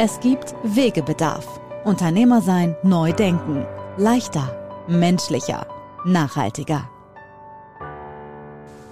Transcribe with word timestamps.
Es 0.00 0.20
gibt 0.20 0.54
Wegebedarf. 0.62 1.58
Unternehmer 1.84 2.40
sein, 2.40 2.76
neu 2.84 3.12
denken. 3.12 3.66
Leichter, 3.96 4.54
menschlicher, 4.86 5.66
nachhaltiger. 6.06 6.88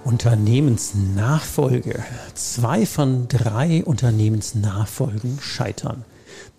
Unternehmensnachfolge. 0.03 2.03
Zwei 2.33 2.85
von 2.85 3.29
drei 3.29 3.85
Unternehmensnachfolgen 3.85 5.39
scheitern. 5.39 6.03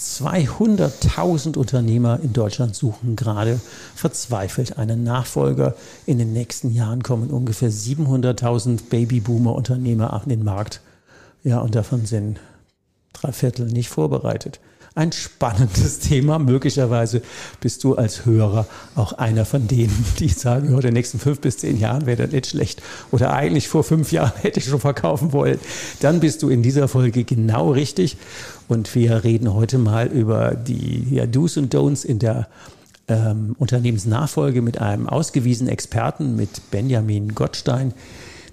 200.000 0.00 1.58
Unternehmer 1.58 2.18
in 2.22 2.32
Deutschland 2.32 2.74
suchen 2.74 3.16
gerade 3.16 3.60
verzweifelt 3.94 4.78
einen 4.78 5.04
Nachfolger. 5.04 5.74
In 6.06 6.16
den 6.16 6.32
nächsten 6.32 6.72
Jahren 6.72 7.02
kommen 7.02 7.28
ungefähr 7.28 7.70
700.000 7.70 8.88
Babyboomer-Unternehmer 8.88 10.14
auf 10.14 10.24
den 10.24 10.42
Markt. 10.42 10.80
Ja, 11.44 11.60
und 11.60 11.74
davon 11.74 12.06
sind 12.06 12.40
drei 13.20 13.32
Viertel 13.32 13.66
nicht 13.66 13.88
vorbereitet. 13.88 14.60
Ein 14.94 15.12
spannendes 15.12 15.98
Thema. 16.00 16.40
Möglicherweise 16.40 17.22
bist 17.60 17.84
du 17.84 17.94
als 17.94 18.26
Hörer 18.26 18.66
auch 18.96 19.12
einer 19.12 19.44
von 19.44 19.68
denen, 19.68 20.04
die 20.18 20.28
sagen, 20.28 20.68
in 20.68 20.80
den 20.80 20.94
nächsten 20.94 21.20
fünf 21.20 21.40
bis 21.40 21.58
zehn 21.58 21.78
Jahren 21.78 22.06
wäre 22.06 22.24
das 22.24 22.32
nicht 22.32 22.46
schlecht. 22.48 22.82
Oder 23.12 23.32
eigentlich 23.32 23.68
vor 23.68 23.84
fünf 23.84 24.10
Jahren 24.10 24.32
hätte 24.42 24.58
ich 24.58 24.66
schon 24.66 24.80
verkaufen 24.80 25.32
wollen. 25.32 25.60
Dann 26.00 26.20
bist 26.20 26.42
du 26.42 26.48
in 26.48 26.62
dieser 26.62 26.88
Folge 26.88 27.24
genau 27.24 27.70
richtig. 27.70 28.16
Und 28.66 28.92
wir 28.94 29.22
reden 29.22 29.54
heute 29.54 29.78
mal 29.78 30.08
über 30.08 30.56
die 30.56 31.06
ja, 31.10 31.26
Do's 31.26 31.56
und 31.56 31.72
Don'ts 31.74 32.04
in 32.04 32.18
der 32.18 32.48
ähm, 33.08 33.54
Unternehmensnachfolge 33.58 34.62
mit 34.62 34.78
einem 34.78 35.08
ausgewiesenen 35.08 35.72
Experten, 35.72 36.36
mit 36.36 36.70
Benjamin 36.70 37.34
Gottstein. 37.34 37.94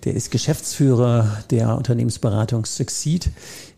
Der 0.05 0.13
ist 0.13 0.29
Geschäftsführer 0.29 1.43
der 1.49 1.75
Unternehmensberatung 1.75 2.65
Succeed 2.65 3.31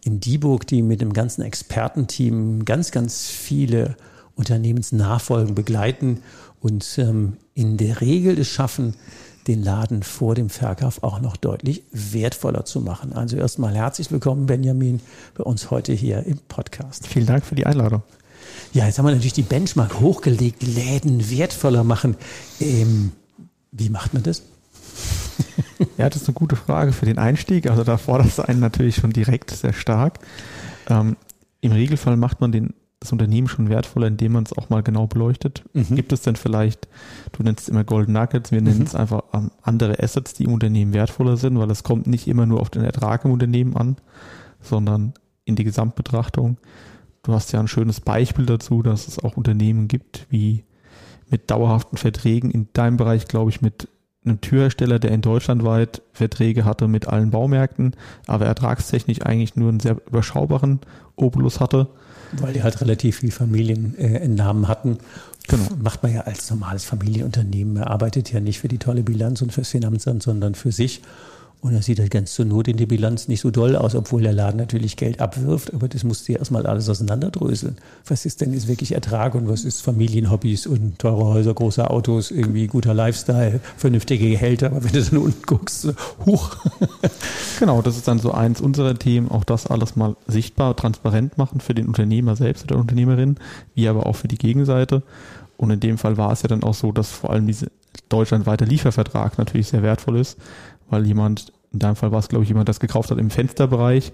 in 0.04 0.20
Dieburg, 0.20 0.68
die 0.68 0.82
mit 0.82 1.00
dem 1.00 1.14
ganzen 1.14 1.42
Expertenteam 1.42 2.66
ganz, 2.66 2.92
ganz 2.92 3.28
viele 3.28 3.96
Unternehmensnachfolgen 4.36 5.56
begleiten 5.56 6.20
und 6.60 6.98
ähm, 6.98 7.38
in 7.54 7.78
der 7.78 8.02
Regel 8.02 8.38
es 8.38 8.50
schaffen, 8.50 8.94
den 9.48 9.64
Laden 9.64 10.04
vor 10.04 10.36
dem 10.36 10.50
Verkauf 10.50 11.02
auch 11.02 11.22
noch 11.22 11.38
deutlich 11.38 11.84
wertvoller 11.94 12.66
zu 12.66 12.82
machen. 12.82 13.14
Also 13.14 13.38
erstmal 13.38 13.74
herzlich 13.74 14.12
willkommen, 14.12 14.48
Benjamin, 14.48 15.00
bei 15.34 15.46
uns 15.46 15.72
heute 15.72 15.94
hier 15.94 16.24
im 16.24 16.40
Podcast. 16.50 17.08
Vielen 17.08 17.26
Dank 17.26 17.46
für 17.46 17.56
die 17.56 17.66
Einladung. 17.66 18.04
Ja, 18.74 18.86
jetzt 18.86 18.98
haben 18.98 19.06
wir 19.06 19.12
natürlich 19.12 19.32
die 19.32 19.44
Benchmark 19.44 20.02
hochgelegt, 20.02 20.62
Läden 20.62 21.32
wertvoller 21.32 21.86
machen. 21.86 22.18
Ähm, 22.60 23.14
wie 23.72 23.90
macht 23.90 24.14
man 24.14 24.24
das? 24.24 24.42
Ja, 25.98 26.10
das 26.10 26.22
ist 26.22 26.28
eine 26.28 26.36
gute 26.36 26.56
Frage 26.56 26.92
für 26.92 27.06
den 27.06 27.18
Einstieg. 27.18 27.70
Also 27.70 27.84
da 27.84 27.98
fordert 27.98 28.28
es 28.28 28.40
einen 28.40 28.60
natürlich 28.60 28.96
schon 28.96 29.12
direkt 29.12 29.52
sehr 29.52 29.74
stark. 29.74 30.20
Ähm, 30.90 31.18
Im 31.62 31.72
Regelfall 31.72 32.18
macht 32.18 32.40
man 32.40 32.52
den, 32.52 32.74
das 33.00 33.12
Unternehmen 33.12 33.48
schon 33.48 33.70
wertvoller, 33.70 34.08
indem 34.08 34.34
man 34.34 34.44
es 34.44 34.54
auch 34.54 34.70
mal 34.70 34.84
genau 34.84 35.08
beleuchtet. 35.08 35.64
Mhm. 35.74 35.96
Gibt 35.96 36.14
es 36.14 36.22
denn 36.22 36.36
vielleicht, 36.36 36.88
du 37.32 37.44
nennst 37.44 37.64
es 37.64 37.70
immer 37.70 37.84
Golden 37.84 38.14
Nuggets, 38.14 38.52
wir 38.52 38.62
mhm. 38.62 38.68
nennen 38.68 38.84
es 38.84 38.96
einfach 38.96 39.24
ähm, 39.34 39.52
andere 39.62 40.00
Assets, 40.00 40.34
die 40.34 40.44
im 40.44 40.54
Unternehmen 40.54 40.94
wertvoller 40.94 41.38
sind, 41.38 41.58
weil 41.60 41.72
es 41.72 41.84
kommt 41.84 42.08
nicht 42.08 42.28
immer 42.28 42.46
nur 42.46 42.62
auf 42.62 42.70
den 42.70 42.84
Ertrag 42.84 43.26
im 43.26 43.32
Unternehmen 43.32 43.76
an, 43.76 43.98
sondern 44.62 45.14
in 45.46 45.56
die 45.56 45.64
Gesamtbetrachtung. 45.64 46.58
Du 47.24 47.34
hast 47.34 47.52
ja 47.52 47.60
ein 47.60 47.68
schönes 47.68 48.02
Beispiel 48.02 48.46
dazu, 48.46 48.84
dass 48.84 49.08
es 49.08 49.20
auch 49.20 49.36
Unternehmen 49.36 49.88
gibt, 49.88 50.28
wie 50.30 50.64
mit 51.30 51.50
dauerhaften 51.52 51.98
Verträgen 51.98 52.52
in 52.52 52.70
deinem 52.74 52.98
Bereich, 52.98 53.28
glaube 53.28 53.50
ich, 53.50 53.62
mit 53.62 53.90
einem 54.28 54.42
Türhersteller, 54.42 55.00
der 55.00 55.12
in 55.12 55.22
Deutschland 55.22 55.64
weit 55.64 56.02
Verträge 56.14 56.66
hatte 56.66 56.88
mit 56.88 57.08
allen 57.08 57.32
Baumärkten, 57.32 57.96
aber 58.26 58.46
ertragstechnisch 58.46 59.22
eigentlich 59.22 59.56
nur 59.56 59.70
einen 59.70 59.80
sehr 59.80 59.98
überschaubaren 60.08 60.80
Obolus 61.16 61.60
hatte. 61.60 61.88
Weil 62.34 62.54
die 62.54 62.64
halt 62.64 62.82
relativ 62.82 63.20
viel 63.20 63.32
Familiennamen 63.32 64.64
äh, 64.64 64.68
hatten. 64.68 64.98
Genau. 65.48 65.64
Macht 65.82 66.04
man 66.04 66.14
ja 66.14 66.22
als 66.22 66.50
normales 66.50 66.84
Familienunternehmen. 66.84 67.78
Er 67.78 67.90
arbeitet 67.90 68.32
ja 68.32 68.42
nicht 68.42 68.60
für 68.60 68.68
die 68.68 68.80
tolle 68.80 69.04
Bilanz 69.04 69.42
und 69.42 69.54
fürs 69.54 69.70
Finanzamt, 69.70 70.24
sondern 70.24 70.56
für 70.56 70.72
sich. 70.74 71.02
Und 71.60 71.74
das 71.74 71.86
sieht 71.86 72.00
halt 72.00 72.12
ganz 72.12 72.34
zur 72.34 72.46
Not 72.46 72.68
in 72.68 72.78
der 72.78 72.86
Bilanz 72.86 73.28
nicht 73.28 73.42
so 73.42 73.50
doll 73.50 73.76
aus, 73.76 73.96
obwohl 73.96 74.22
der 74.22 74.32
Laden 74.32 74.58
natürlich 74.58 74.96
Geld 74.96 75.20
abwirft. 75.20 75.74
Aber 75.74 75.88
das 75.88 76.04
musst 76.04 76.28
du 76.28 76.34
ja 76.34 76.40
erstmal 76.40 76.68
alles 76.68 76.88
auseinanderdröseln. 76.88 77.78
Was 78.06 78.26
ist 78.26 78.42
denn 78.42 78.54
jetzt 78.54 78.68
wirklich 78.68 78.94
Ertrag 78.94 79.34
und 79.34 79.50
was 79.50 79.66
ist 79.66 79.82
Familienhobbys 79.82 80.68
und 80.68 81.00
teure 81.00 81.26
Häuser, 81.26 81.54
große 81.54 81.90
Autos, 81.90 82.30
irgendwie 82.30 82.68
guter 82.68 82.94
Lifestyle, 82.94 83.60
vernünftige 83.76 84.30
Gehälter. 84.30 84.68
Aber 84.68 84.84
wenn 84.84 84.94
du 84.94 85.02
dann 85.02 85.18
unten 85.18 85.42
guckst, 85.46 85.88
hoch. 86.26 86.58
genau, 87.60 87.82
das 87.82 87.98
ist 87.98 88.08
dann 88.08 88.20
so 88.20 88.32
eins 88.32 88.62
unserer 88.62 88.98
Themen, 88.98 89.30
auch 89.32 89.44
das 89.44 89.66
alles 89.66 89.96
mal 89.96 90.16
sichtbar, 90.28 90.76
transparent 90.76 91.40
machen 91.40 91.60
für 91.60 91.74
den 91.74 91.88
Unternehmer 91.88 92.36
selbst 92.36 92.66
oder 92.66 92.78
Unternehmerin, 92.78 93.38
wie 93.74 93.88
aber 93.88 94.06
auch 94.06 94.16
für 94.16 94.28
die 94.28 94.38
Gegenseite. 94.38 95.02
Und 95.58 95.72
in 95.72 95.80
dem 95.80 95.98
Fall 95.98 96.18
war 96.18 96.32
es 96.32 96.44
ja 96.44 96.50
dann 96.50 96.64
auch 96.64 96.76
so, 96.76 96.92
dass 96.92 97.10
vor 97.10 97.32
allem 97.32 97.48
diese 97.48 97.72
deutschlandweite 98.10 98.66
Liefervertrag 98.66 99.38
natürlich 99.40 99.68
sehr 99.68 99.82
wertvoll 99.82 100.18
ist, 100.18 100.38
weil 100.90 101.06
jemand, 101.06 101.52
in 101.72 101.80
deinem 101.80 101.96
Fall 101.96 102.12
war 102.12 102.20
es, 102.20 102.30
glaube 102.30 102.44
ich, 102.44 102.50
jemand, 102.50 102.70
das 102.70 102.80
gekauft 102.80 103.12
hat 103.12 103.18
im 103.18 103.30
Fensterbereich, 103.30 104.14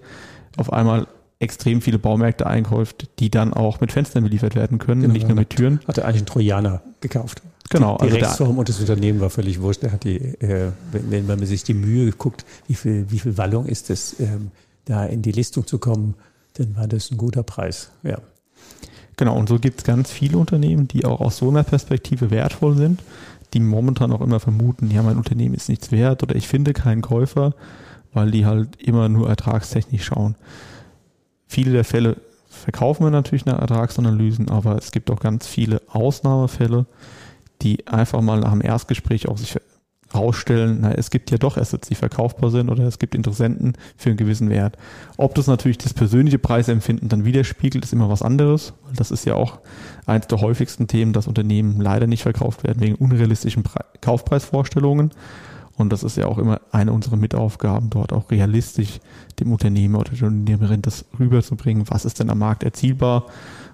auf 0.57 0.71
einmal 0.71 1.07
extrem 1.39 1.81
viele 1.81 1.99
Baumärkte 1.99 2.47
einkauft, 2.47 3.09
die 3.19 3.29
dann 3.29 3.53
auch 3.53 3.81
mit 3.81 3.91
Fenstern 3.91 4.23
beliefert 4.23 4.55
werden 4.55 4.79
können, 4.79 5.01
genau, 5.01 5.13
nicht 5.13 5.27
nur 5.27 5.35
mit 5.35 5.49
Türen. 5.49 5.79
Hat 5.87 5.97
er 5.97 6.05
eigentlich 6.05 6.17
einen 6.17 6.25
Trojaner 6.27 6.81
gekauft. 7.01 7.41
Genau. 7.69 7.97
Die, 7.97 8.05
die 8.05 8.13
also 8.13 8.25
Rechtsform 8.25 8.57
und 8.57 8.69
das 8.69 8.79
Unternehmen 8.79 9.19
war 9.19 9.29
völlig 9.29 9.61
wurscht. 9.61 9.83
Er 9.83 9.91
hat 9.91 10.03
die, 10.03 10.17
äh, 10.17 10.71
wenn, 10.91 11.25
man 11.25 11.45
sich 11.45 11.63
die 11.63 11.73
Mühe 11.73 12.11
guckt, 12.11 12.45
wie 12.67 12.75
viel, 12.75 13.05
wie 13.09 13.19
viel 13.19 13.37
Wallung 13.37 13.65
ist 13.65 13.89
es, 13.89 14.19
ähm, 14.19 14.51
da 14.85 15.05
in 15.05 15.21
die 15.21 15.31
Listung 15.31 15.65
zu 15.65 15.79
kommen, 15.79 16.15
dann 16.53 16.75
war 16.77 16.87
das 16.87 17.11
ein 17.11 17.17
guter 17.17 17.43
Preis. 17.43 17.89
Ja. 18.03 18.19
Genau, 19.17 19.37
und 19.37 19.49
so 19.49 19.59
gibt 19.59 19.79
es 19.79 19.83
ganz 19.83 20.11
viele 20.11 20.37
Unternehmen, 20.37 20.87
die 20.87 21.05
auch 21.05 21.19
aus 21.19 21.37
so 21.37 21.49
einer 21.49 21.63
Perspektive 21.63 22.31
wertvoll 22.31 22.75
sind 22.75 23.01
die 23.53 23.59
momentan 23.59 24.11
auch 24.11 24.21
immer 24.21 24.39
vermuten, 24.39 24.91
ja, 24.91 25.03
mein 25.03 25.17
Unternehmen 25.17 25.55
ist 25.55 25.69
nichts 25.69 25.91
wert 25.91 26.23
oder 26.23 26.35
ich 26.35 26.47
finde 26.47 26.73
keinen 26.73 27.01
Käufer, 27.01 27.53
weil 28.13 28.31
die 28.31 28.45
halt 28.45 28.81
immer 28.81 29.09
nur 29.09 29.29
ertragstechnisch 29.29 30.05
schauen. 30.05 30.35
Viele 31.47 31.71
der 31.71 31.83
Fälle 31.83 32.17
verkaufen 32.47 33.05
wir 33.05 33.11
natürlich 33.11 33.45
nach 33.45 33.59
Ertragsanalysen, 33.59 34.49
aber 34.49 34.77
es 34.77 34.91
gibt 34.91 35.11
auch 35.11 35.19
ganz 35.19 35.47
viele 35.47 35.81
Ausnahmefälle, 35.87 36.85
die 37.61 37.87
einfach 37.87 38.21
mal 38.21 38.39
nach 38.39 38.51
dem 38.51 38.61
Erstgespräch 38.61 39.27
auch 39.27 39.37
sich 39.37 39.57
rausstellen, 40.13 40.79
na, 40.81 40.91
es 40.93 41.09
gibt 41.09 41.31
ja 41.31 41.37
doch 41.37 41.57
Assets, 41.57 41.87
die 41.87 41.95
verkaufbar 41.95 42.51
sind 42.51 42.69
oder 42.69 42.83
es 42.83 42.99
gibt 42.99 43.15
Interessenten 43.15 43.73
für 43.97 44.09
einen 44.09 44.17
gewissen 44.17 44.49
Wert. 44.49 44.77
Ob 45.17 45.35
das 45.35 45.47
natürlich 45.47 45.77
das 45.77 45.93
persönliche 45.93 46.39
Preisempfinden 46.39 47.09
dann 47.09 47.25
widerspiegelt, 47.25 47.83
ist 47.83 47.93
immer 47.93 48.09
was 48.09 48.21
anderes, 48.21 48.73
das 48.95 49.11
ist 49.11 49.25
ja 49.25 49.35
auch 49.35 49.59
eines 50.05 50.27
der 50.27 50.41
häufigsten 50.41 50.87
Themen, 50.87 51.13
dass 51.13 51.27
Unternehmen 51.27 51.79
leider 51.79 52.07
nicht 52.07 52.23
verkauft 52.23 52.63
werden 52.63 52.81
wegen 52.81 52.95
unrealistischen 52.95 53.63
Pre 53.63 53.83
Kaufpreisvorstellungen. 54.01 55.11
Und 55.75 55.91
das 55.91 56.03
ist 56.03 56.17
ja 56.17 56.27
auch 56.27 56.37
immer 56.37 56.61
eine 56.71 56.93
unserer 56.93 57.15
Mitaufgaben, 57.15 57.89
dort 57.89 58.13
auch 58.13 58.29
realistisch 58.29 58.99
dem 59.39 59.51
Unternehmer 59.51 59.99
oder 59.99 60.11
der 60.11 60.27
Unternehmerin 60.27 60.83
das 60.83 61.05
rüberzubringen, 61.19 61.85
was 61.89 62.05
ist 62.05 62.19
denn 62.19 62.29
am 62.29 62.39
Markt 62.39 62.63
erzielbar 62.63 63.25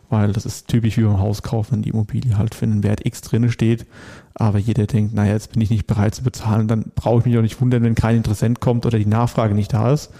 weil 0.10 0.34
das 0.34 0.46
ist 0.46 0.68
typisch 0.68 0.98
wie 0.98 1.04
beim 1.04 1.20
Hauskauf, 1.20 1.72
wenn 1.72 1.82
die 1.82 1.90
Immobilie 1.90 2.38
halt 2.38 2.56
für 2.56 2.66
einen 2.66 2.84
Wert 2.84 3.06
X 3.06 3.22
drinne 3.22 3.52
steht, 3.52 3.86
aber 4.34 4.58
jeder 4.58 4.88
denkt, 4.88 5.14
naja, 5.14 5.34
jetzt 5.34 5.52
bin 5.52 5.62
ich 5.62 5.70
nicht 5.70 5.88
bereit 5.88 6.16
zu 6.16 6.24
bezahlen, 6.24 6.68
dann 6.68 6.92
brauche 6.96 7.20
ich 7.20 7.26
mich 7.26 7.38
auch 7.38 7.42
nicht 7.42 7.62
wundern, 7.62 7.84
wenn 7.84 7.96
kein 7.96 8.18
Interessent 8.18 8.60
kommt 8.60 8.86
oder 8.86 8.98
die 8.98 9.06
Nachfrage 9.06 9.54
nicht 9.54 9.74
da 9.74 9.92
ist. 9.92 10.12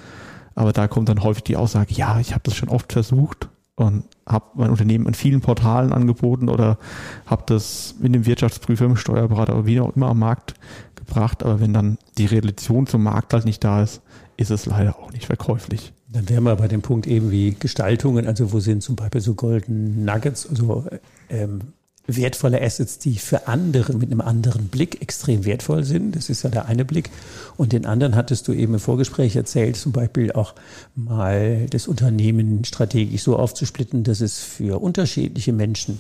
Aber 0.56 0.74
da 0.74 0.88
kommt 0.88 1.10
dann 1.10 1.24
häufig 1.24 1.44
die 1.44 1.56
Aussage, 1.56 1.94
ja, 1.94 2.20
ich 2.20 2.34
habe 2.34 2.42
das 2.44 2.56
schon 2.56 2.70
oft 2.70 2.92
versucht 2.92 3.48
und 3.76 4.04
habe 4.28 4.46
mein 4.56 4.72
Unternehmen 4.72 5.06
in 5.06 5.14
vielen 5.14 5.40
Portalen 5.40 5.94
angeboten 5.94 6.50
oder 6.50 6.78
habe 7.26 7.44
das 7.46 7.96
mit 8.00 8.14
dem 8.14 8.26
Wirtschaftsprüfer, 8.26 8.86
dem 8.86 8.98
Steuerberater 8.98 9.54
oder 9.54 9.66
wie 9.66 9.80
auch 9.80 9.96
immer 9.96 10.10
am 10.10 10.20
Markt 10.20 10.56
gebracht. 10.96 11.44
Aber 11.44 11.62
wenn 11.62 11.74
dann 11.74 11.98
die 12.18 12.26
Relation 12.26 12.88
zum 12.88 13.04
Markt 13.04 13.34
halt 13.34 13.46
nicht 13.46 13.64
da 13.64 13.82
ist, 13.82 14.02
ist 14.36 14.52
es 14.52 14.66
leider 14.66 15.00
auch 15.00 15.12
nicht 15.14 15.28
verkäuflich. 15.28 15.94
Dann 16.12 16.28
wären 16.28 16.44
wir 16.44 16.56
bei 16.56 16.68
dem 16.68 16.82
Punkt 16.82 17.06
eben 17.06 17.30
wie 17.30 17.56
Gestaltungen, 17.58 18.26
also 18.28 18.52
wo 18.52 18.60
sind 18.60 18.82
zum 18.82 18.96
Beispiel 18.96 19.22
so 19.22 19.36
Golden 19.36 20.06
Nuggets, 20.06 20.48
also 20.50 20.86
ähm, 21.30 21.62
wertvolle 22.08 22.62
Assets, 22.62 22.98
die 22.98 23.18
für 23.18 23.48
andere 23.48 23.94
mit 23.94 24.12
einem 24.12 24.22
anderen 24.22 24.70
Blick 24.70 25.02
extrem 25.04 25.46
wertvoll 25.46 25.84
sind. 25.84 26.16
Das 26.16 26.30
ist 26.30 26.44
ja 26.44 26.50
der 26.50 26.66
eine 26.66 26.84
Blick. 26.84 27.12
Und 27.58 27.74
den 27.74 27.86
anderen 27.86 28.16
hattest 28.16 28.48
du 28.48 28.54
eben 28.54 28.74
im 28.74 28.80
Vorgespräch 28.80 29.36
erzählt, 29.36 29.78
zum 29.78 29.92
Beispiel 29.92 30.32
auch 30.32 30.56
mal 30.96 31.68
das 31.70 31.88
Unternehmen 31.88 32.66
strategisch 32.66 33.22
so 33.22 33.38
aufzusplitten, 33.38 34.04
dass 34.04 34.22
es 34.22 34.40
für 34.40 34.82
unterschiedliche 34.82 35.54
Menschen 35.54 36.00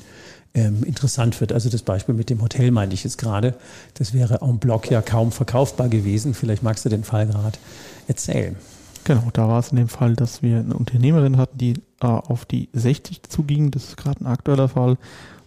ähm, 0.56 0.84
interessant 0.84 1.40
wird. 1.40 1.54
Also 1.54 1.70
das 1.70 1.84
Beispiel 1.84 2.16
mit 2.16 2.32
dem 2.32 2.42
Hotel 2.42 2.72
meinte 2.72 2.96
ich 2.96 3.04
jetzt 3.04 3.20
gerade. 3.20 3.54
Das 3.94 4.14
wäre 4.14 4.40
en 4.42 4.58
bloc 4.58 4.90
ja 4.90 5.04
kaum 5.04 5.32
verkaufbar 5.32 5.90
gewesen. 5.90 6.34
Vielleicht 6.34 6.64
magst 6.64 6.84
du 6.86 6.90
den 6.90 7.04
Fall 7.04 7.28
gerade 7.28 7.60
erzählen. 8.08 8.56
Genau, 9.04 9.30
da 9.34 9.48
war 9.48 9.60
es 9.60 9.70
in 9.70 9.78
dem 9.78 9.88
Fall, 9.88 10.16
dass 10.16 10.42
wir 10.44 10.60
eine 10.60 10.76
Unternehmerin 10.76 11.38
hatten, 11.38 11.58
die 11.58 11.74
äh, 12.02 12.08
auf 12.08 12.46
die 12.46 12.70
60 12.74 13.24
zuging. 13.24 13.72
Das 13.72 13.86
ist 13.86 13.98
gerade 13.98 14.22
ein 14.24 14.28
aktueller 14.28 14.70
Fall. 14.70 14.98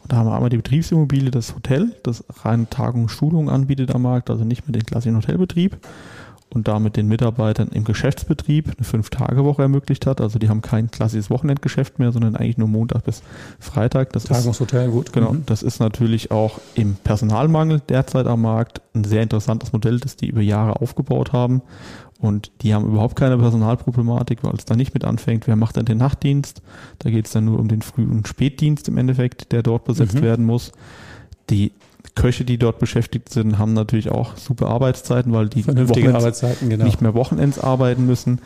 Und 0.03 0.11
da 0.11 0.17
haben 0.17 0.27
wir 0.27 0.35
einmal 0.35 0.51
die 0.51 0.57
Betriebsimmobilie, 0.57 1.31
das 1.31 1.55
Hotel, 1.55 1.95
das 2.03 2.25
rein 2.43 2.69
Tagung 2.71 3.09
Schulung 3.09 3.49
anbietet 3.49 3.95
am 3.95 4.03
Markt, 4.03 4.31
also 4.31 4.45
nicht 4.45 4.67
mehr 4.67 4.73
den 4.73 4.85
klassischen 4.85 5.17
Hotelbetrieb 5.17 5.79
und 6.53 6.69
damit 6.69 6.97
den 6.97 7.09
Mitarbeitern 7.09 7.69
im 7.69 7.85
Geschäftsbetrieb 7.85 8.73
eine 8.77 8.85
Fünf-Tage-Woche 8.85 9.63
ermöglicht 9.63 10.07
hat. 10.07 10.21
Also 10.21 10.39
die 10.39 10.49
haben 10.49 10.61
kein 10.61 10.91
klassisches 10.91 11.31
Wochenendgeschäft 11.31 11.99
mehr, 11.99 12.13
sondern 12.13 12.37
eigentlich 12.37 12.59
nur 12.59 12.69
Montag 12.69 13.05
bis 13.05 13.23
Freitag. 13.59 14.13
Das 14.13 14.25
Tagungshotel, 14.25 14.89
ist, 14.89 14.93
gut. 14.93 15.13
Genau, 15.13 15.33
mhm. 15.33 15.45
das 15.47 15.63
ist 15.63 15.81
natürlich 15.81 16.31
auch 16.31 16.59
im 16.75 16.97
Personalmangel 16.97 17.81
derzeit 17.89 18.27
am 18.27 18.43
Markt 18.43 18.83
ein 18.95 19.05
sehr 19.05 19.23
interessantes 19.23 19.73
Modell, 19.73 19.99
das 19.99 20.17
die 20.17 20.29
über 20.29 20.43
Jahre 20.43 20.81
aufgebaut 20.81 21.33
haben. 21.33 21.63
Und 22.23 22.53
die 22.63 22.73
haben 22.73 22.87
überhaupt 22.87 23.17
keine 23.17 23.37
Personalproblematik, 23.37 24.45
weil 24.45 24.55
es 24.55 24.65
da 24.65 24.77
nicht 24.77 24.95
mit 24.95 25.05
anfängt. 25.05 25.49
Wer 25.49 25.57
macht 25.57 25.77
dann 25.77 25.87
den 25.87 25.99
Nachtdienst? 25.99 26.63
Da 27.01 27.11
geht 27.11 27.27
es 27.27 27.33
dann 27.33 27.47
nur 27.47 27.59
um 27.59 27.67
den 27.67 27.83
Früh- 27.83 28.07
und 28.07 28.29
Spätdienst 28.29 28.87
im 28.87 28.97
Endeffekt, 28.97 29.51
der 29.51 29.65
dort 29.65 29.85
besetzt 29.85 30.15
mhm. 30.15 30.23
werden 30.23 30.47
muss. 30.47 30.71
Die 31.51 31.73
Köche, 32.15 32.45
die 32.45 32.59
dort 32.59 32.79
beschäftigt 32.79 33.29
sind, 33.31 33.59
haben 33.59 33.73
natürlich 33.73 34.13
auch 34.13 34.37
super 34.37 34.69
Arbeitszeiten, 34.69 35.33
weil 35.33 35.49
die 35.49 35.63
genau. 35.63 36.85
nicht 36.85 37.03
mehr 37.03 37.15
Wochenends 37.15 37.59
arbeiten 37.59 38.07
müssen. 38.07 38.41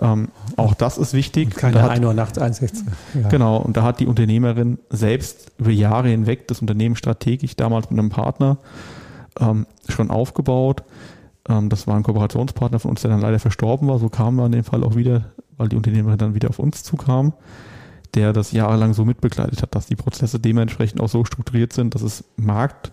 Ähm, 0.00 0.30
auch 0.56 0.74
das 0.74 0.98
ist 0.98 1.14
wichtig. 1.14 1.46
Und 1.46 1.56
keine 1.56 1.88
1 1.88 2.04
Uhr 2.04 2.14
nachts 2.14 2.38
Einsätze. 2.38 2.84
Ja. 3.14 3.28
Genau, 3.28 3.58
und 3.58 3.76
da 3.76 3.84
hat 3.84 4.00
die 4.00 4.06
Unternehmerin 4.06 4.78
selbst 4.90 5.52
über 5.58 5.70
Jahre 5.70 6.08
hinweg 6.08 6.48
das 6.48 6.60
Unternehmen 6.60 6.96
strategisch 6.96 7.54
damals 7.54 7.88
mit 7.88 8.00
einem 8.00 8.10
Partner 8.10 8.56
ähm, 9.38 9.66
schon 9.88 10.10
aufgebaut. 10.10 10.82
Ähm, 11.48 11.68
das 11.68 11.86
war 11.86 11.96
ein 11.96 12.02
Kooperationspartner 12.02 12.78
von 12.78 12.90
uns, 12.90 13.02
der 13.02 13.10
dann 13.10 13.20
leider 13.20 13.38
verstorben 13.38 13.88
war. 13.88 13.98
So 13.98 14.08
kamen 14.08 14.36
wir 14.36 14.46
in 14.46 14.52
dem 14.52 14.64
Fall 14.64 14.84
auch 14.84 14.96
wieder, 14.96 15.32
weil 15.56 15.68
die 15.68 15.76
Unternehmerin 15.76 16.18
dann 16.18 16.34
wieder 16.34 16.50
auf 16.50 16.58
uns 16.58 16.82
zukam 16.82 17.34
der 18.14 18.32
das 18.32 18.52
jahrelang 18.52 18.92
so 18.94 19.04
mitbegleitet 19.04 19.62
hat, 19.62 19.74
dass 19.74 19.86
die 19.86 19.96
Prozesse 19.96 20.38
dementsprechend 20.38 21.00
auch 21.00 21.08
so 21.08 21.24
strukturiert 21.24 21.72
sind, 21.72 21.94
dass 21.94 22.02
es 22.02 22.24
Markt 22.36 22.92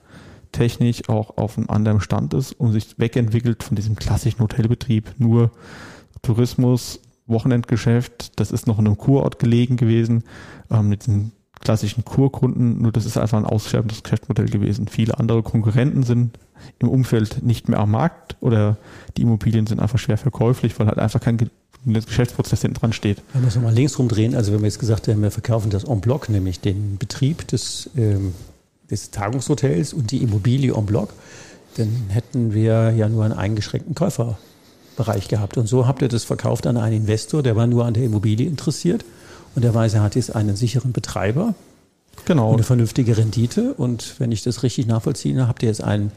technisch 0.52 1.08
auch 1.10 1.38
auf 1.38 1.58
einem 1.58 1.70
anderen 1.70 2.02
Stand 2.02 2.34
ist 2.34 2.54
und 2.54 2.72
sich 2.72 2.98
wegentwickelt 2.98 3.64
von 3.64 3.76
diesem 3.76 3.96
klassischen 3.96 4.40
Hotelbetrieb. 4.40 5.14
Nur 5.18 5.52
Tourismus, 6.22 7.02
Wochenendgeschäft, 7.28 8.40
das 8.40 8.52
ist 8.52 8.66
noch 8.66 8.80
in 8.80 8.88
einem 8.88 8.98
Kurort 8.98 9.38
gelegen 9.40 9.78
gewesen, 9.78 10.24
ähm, 10.72 10.90
mit 10.90 11.06
den 11.06 11.32
klassischen 11.60 12.06
Kurkunden, 12.06 12.82
nur 12.82 12.92
das 12.92 13.06
ist 13.06 13.18
einfach 13.18 13.38
ein 13.38 13.46
aussterbendes 13.46 14.04
Geschäftsmodell 14.04 14.48
gewesen. 14.48 14.88
Viele 14.88 15.18
andere 15.20 15.44
Konkurrenten 15.44 16.04
sind 16.04 16.38
im 16.80 16.90
Umfeld 16.90 17.44
nicht 17.44 17.70
mehr 17.70 17.80
am 17.80 17.92
Markt 17.92 18.36
oder 18.42 18.78
die 19.18 19.24
Immobilien 19.24 19.68
sind 19.68 19.80
einfach 19.80 20.00
schwer 20.00 20.18
verkäuflich, 20.18 20.78
weil 20.80 20.88
halt 20.88 21.00
einfach 21.00 21.22
kein 21.22 21.50
Geschäftsprozess 21.86 22.62
hinten 22.62 22.80
dran 22.80 22.94
steht. 22.94 23.22
Wenn 23.34 23.42
wir 23.44 23.48
es 23.48 23.56
nochmal 23.56 23.74
links 23.74 23.98
rumdrehen, 24.00 24.36
also 24.36 24.52
wenn 24.54 24.60
wir 24.60 24.68
jetzt 24.68 24.80
gesagt 24.80 25.08
haben, 25.08 25.22
wir 25.22 25.32
verkaufen 25.32 25.70
das 25.70 25.86
en 25.86 26.02
bloc, 26.02 26.30
nämlich 26.30 26.60
den 26.60 26.98
Betrieb 26.98 27.48
des 27.48 27.90
ähm, 27.96 28.34
des 28.90 29.12
Tagungshotels 29.12 29.94
und 29.94 30.12
die 30.12 30.24
Immobilie 30.24 30.74
en 30.74 30.86
bloc, 30.86 31.14
dann 31.78 32.08
hätten 32.10 32.54
wir 32.54 32.92
ja 32.92 33.08
nur 33.08 33.24
einen 33.24 33.34
eingeschränkten 33.34 33.96
Käuferbereich 33.96 35.28
gehabt. 35.28 35.58
Und 35.58 35.68
so 35.68 35.88
habt 35.88 36.02
ihr 36.02 36.08
das 36.08 36.24
verkauft 36.24 36.68
an 36.68 36.78
einen 36.78 36.98
Investor, 36.98 37.44
der 37.44 37.56
war 37.56 37.68
nur 37.68 37.86
an 37.86 37.94
der 37.94 38.04
Immobilie 38.04 38.48
interessiert. 38.48 39.06
Und 39.56 39.64
der 39.64 39.74
Weise 39.74 40.02
hat 40.02 40.16
jetzt 40.16 40.36
einen 40.36 40.56
sicheren 40.56 40.92
Betreiber. 40.92 41.54
Genau. 42.26 42.54
Eine 42.54 42.64
vernünftige 42.64 43.18
Rendite. 43.18 43.74
Und 43.74 44.16
wenn 44.20 44.32
ich 44.32 44.44
das 44.44 44.64
richtig 44.64 44.88
nachvollziehe, 44.88 45.48
habt 45.48 45.64
ihr 45.64 45.70
jetzt 45.70 45.84
einen 45.84 46.12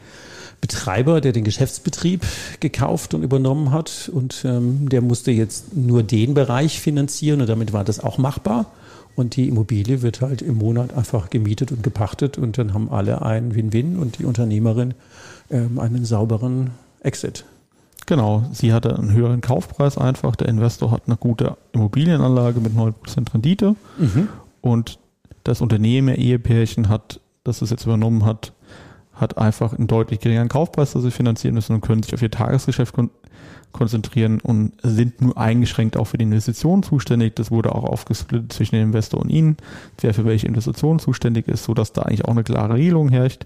Betreiber, 0.61 1.19
der 1.19 1.33
den 1.33 1.43
Geschäftsbetrieb 1.43 2.25
gekauft 2.59 3.13
und 3.13 3.23
übernommen 3.23 3.71
hat. 3.71 4.09
Und 4.13 4.43
ähm, 4.45 4.87
der 4.89 5.01
musste 5.01 5.31
jetzt 5.31 5.75
nur 5.75 6.03
den 6.03 6.33
Bereich 6.33 6.79
finanzieren 6.79 7.41
und 7.41 7.49
damit 7.49 7.73
war 7.73 7.83
das 7.83 7.99
auch 7.99 8.17
machbar. 8.17 8.71
Und 9.15 9.35
die 9.35 9.47
Immobilie 9.47 10.01
wird 10.01 10.21
halt 10.21 10.41
im 10.41 10.55
Monat 10.55 10.93
einfach 10.95 11.29
gemietet 11.29 11.71
und 11.71 11.83
gepachtet 11.83 12.37
und 12.37 12.57
dann 12.57 12.73
haben 12.73 12.89
alle 12.89 13.21
einen 13.21 13.53
Win-Win 13.53 13.97
und 13.97 14.19
die 14.19 14.25
Unternehmerin 14.25 14.95
ähm, 15.51 15.79
einen 15.79 16.05
sauberen 16.05 16.71
Exit. 17.01 17.45
Genau, 18.05 18.43
sie 18.51 18.73
hatte 18.73 18.97
einen 18.97 19.13
höheren 19.13 19.41
Kaufpreis 19.41 19.97
einfach, 19.97 20.35
der 20.35 20.49
Investor 20.49 20.91
hat 20.91 21.03
eine 21.07 21.15
gute 21.15 21.57
Immobilienanlage 21.71 22.59
mit 22.59 22.73
9% 22.73 23.33
Rendite 23.33 23.75
mhm. 23.97 24.27
und 24.61 24.99
das 25.43 25.61
Unternehmen, 25.61 26.15
Ehepärchen 26.15 26.89
hat, 26.89 27.19
das 27.43 27.61
es 27.61 27.69
jetzt 27.69 27.85
übernommen 27.85 28.25
hat, 28.25 28.53
hat 29.13 29.37
einfach 29.37 29.73
einen 29.73 29.87
deutlich 29.87 30.19
geringeren 30.19 30.49
Kaufpreis, 30.49 30.93
das 30.93 31.03
sie 31.03 31.11
finanzieren 31.11 31.53
müssen 31.53 31.73
und 31.75 31.81
können 31.81 32.03
sich 32.03 32.13
auf 32.13 32.21
ihr 32.21 32.31
Tagesgeschäft 32.31 32.95
konzentrieren 33.71 34.39
und 34.41 34.73
sind 34.83 35.21
nur 35.21 35.37
eingeschränkt 35.37 35.97
auch 35.97 36.05
für 36.05 36.17
die 36.17 36.23
Investitionen 36.23 36.83
zuständig. 36.83 37.35
Das 37.35 37.51
wurde 37.51 37.73
auch 37.73 37.83
aufgesplittet 37.83 38.53
zwischen 38.53 38.75
dem 38.75 38.87
Investor 38.87 39.21
und 39.21 39.29
ihnen, 39.29 39.57
wer 39.99 40.13
für 40.13 40.25
welche 40.25 40.47
Investitionen 40.47 40.99
zuständig 40.99 41.47
ist, 41.47 41.63
sodass 41.63 41.93
da 41.93 42.03
eigentlich 42.03 42.25
auch 42.25 42.31
eine 42.31 42.43
klare 42.43 42.75
Regelung 42.75 43.09
herrscht 43.09 43.45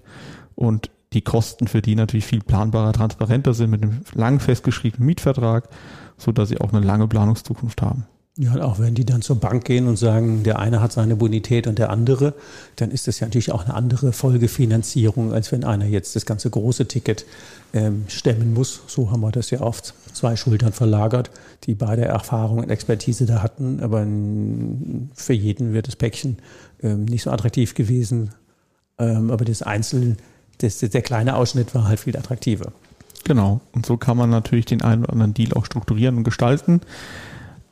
und 0.54 0.90
die 1.12 1.22
Kosten 1.22 1.68
für 1.68 1.82
die 1.82 1.94
natürlich 1.94 2.26
viel 2.26 2.40
planbarer, 2.40 2.92
transparenter 2.92 3.54
sind 3.54 3.70
mit 3.70 3.82
einem 3.82 4.00
lang 4.14 4.40
festgeschriebenen 4.40 5.06
Mietvertrag, 5.06 5.68
sodass 6.16 6.50
sie 6.50 6.60
auch 6.60 6.72
eine 6.72 6.84
lange 6.84 7.08
Planungszukunft 7.08 7.80
haben. 7.82 8.06
Ja, 8.40 8.54
auch 8.62 8.78
wenn 8.78 8.94
die 8.94 9.04
dann 9.04 9.20
zur 9.20 9.40
Bank 9.40 9.64
gehen 9.64 9.88
und 9.88 9.96
sagen, 9.96 10.44
der 10.44 10.60
eine 10.60 10.80
hat 10.80 10.92
seine 10.92 11.16
Bonität 11.16 11.66
und 11.66 11.76
der 11.76 11.90
andere, 11.90 12.34
dann 12.76 12.92
ist 12.92 13.08
das 13.08 13.18
ja 13.18 13.26
natürlich 13.26 13.50
auch 13.50 13.64
eine 13.64 13.74
andere 13.74 14.12
Folgefinanzierung, 14.12 15.32
als 15.32 15.50
wenn 15.50 15.64
einer 15.64 15.86
jetzt 15.86 16.14
das 16.14 16.24
ganze 16.24 16.48
große 16.48 16.86
Ticket 16.86 17.26
ähm, 17.74 18.04
stemmen 18.06 18.54
muss. 18.54 18.82
So 18.86 19.10
haben 19.10 19.22
wir 19.22 19.32
das 19.32 19.50
ja 19.50 19.58
auf 19.58 19.82
zwei 19.82 20.36
Schultern 20.36 20.72
verlagert, 20.72 21.32
die 21.64 21.74
beide 21.74 22.04
Erfahrung 22.04 22.58
und 22.58 22.70
Expertise 22.70 23.26
da 23.26 23.42
hatten. 23.42 23.80
Aber 23.80 24.06
für 25.14 25.32
jeden 25.32 25.72
wird 25.72 25.88
das 25.88 25.96
Päckchen 25.96 26.36
ähm, 26.80 27.06
nicht 27.06 27.24
so 27.24 27.32
attraktiv 27.32 27.74
gewesen. 27.74 28.30
Ähm, 29.00 29.32
aber 29.32 29.44
das 29.44 29.62
Einzel, 29.62 30.16
das, 30.58 30.78
der 30.78 31.02
kleine 31.02 31.36
Ausschnitt 31.36 31.74
war 31.74 31.84
halt 31.84 32.00
viel 32.00 32.16
attraktiver. 32.16 32.72
Genau. 33.24 33.60
Und 33.72 33.86
so 33.86 33.96
kann 33.96 34.16
man 34.16 34.30
natürlich 34.30 34.66
den 34.66 34.82
einen 34.82 35.04
oder 35.04 35.12
anderen 35.12 35.34
Deal 35.34 35.52
auch 35.54 35.64
strukturieren 35.64 36.16
und 36.16 36.24
gestalten. 36.24 36.80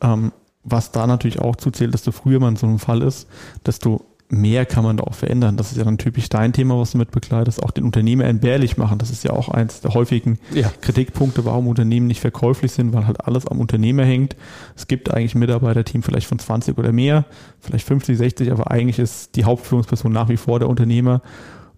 Ähm, 0.01 0.33
was 0.65 0.91
da 0.91 1.07
natürlich 1.07 1.41
auch 1.41 1.57
zuzählt, 1.57 1.95
desto 1.95 2.13
früher 2.13 2.41
man 2.41 2.55
in 2.55 2.57
so 2.57 2.67
einem 2.67 2.79
Fall 2.79 3.03
ist, 3.03 3.29
desto 3.65 4.05
mehr 4.29 4.67
kann 4.67 4.83
man 4.83 4.97
da 4.97 5.05
auch 5.05 5.15
verändern. 5.15 5.57
Das 5.57 5.71
ist 5.71 5.79
ja 5.79 5.85
dann 5.85 5.99
typisch 5.99 6.29
dein 6.29 6.53
Thema, 6.53 6.79
was 6.79 6.93
du 6.93 6.99
mit 6.99 7.13
begleitest, 7.13 7.63
auch 7.63 7.71
den 7.71 7.85
Unternehmer 7.85 8.25
entbehrlich 8.25 8.77
machen. 8.77 8.99
Das 8.99 9.11
ist 9.11 9.23
ja 9.23 9.31
auch 9.31 9.49
eins 9.49 9.81
der 9.81 9.95
häufigen 9.95 10.39
ja. 10.53 10.71
Kritikpunkte, 10.81 11.45
warum 11.45 11.69
Unternehmen 11.69 12.09
nicht 12.09 12.21
verkäuflich 12.21 12.73
sind, 12.73 12.93
weil 12.93 13.07
halt 13.07 13.25
alles 13.25 13.47
am 13.47 13.61
Unternehmer 13.61 14.05
hängt. 14.05 14.37
Es 14.75 14.89
gibt 14.89 15.13
eigentlich 15.13 15.37
ein 15.37 15.39
Mitarbeiterteam 15.39 16.03
vielleicht 16.03 16.27
von 16.27 16.39
20 16.39 16.77
oder 16.77 16.91
mehr, 16.91 17.25
vielleicht 17.61 17.87
50, 17.87 18.19
60, 18.19 18.53
aber 18.53 18.71
eigentlich 18.71 18.99
ist 18.99 19.37
die 19.37 19.45
Hauptführungsperson 19.45 20.13
nach 20.13 20.29
wie 20.29 20.37
vor 20.37 20.59
der 20.59 20.69
Unternehmer, 20.69 21.23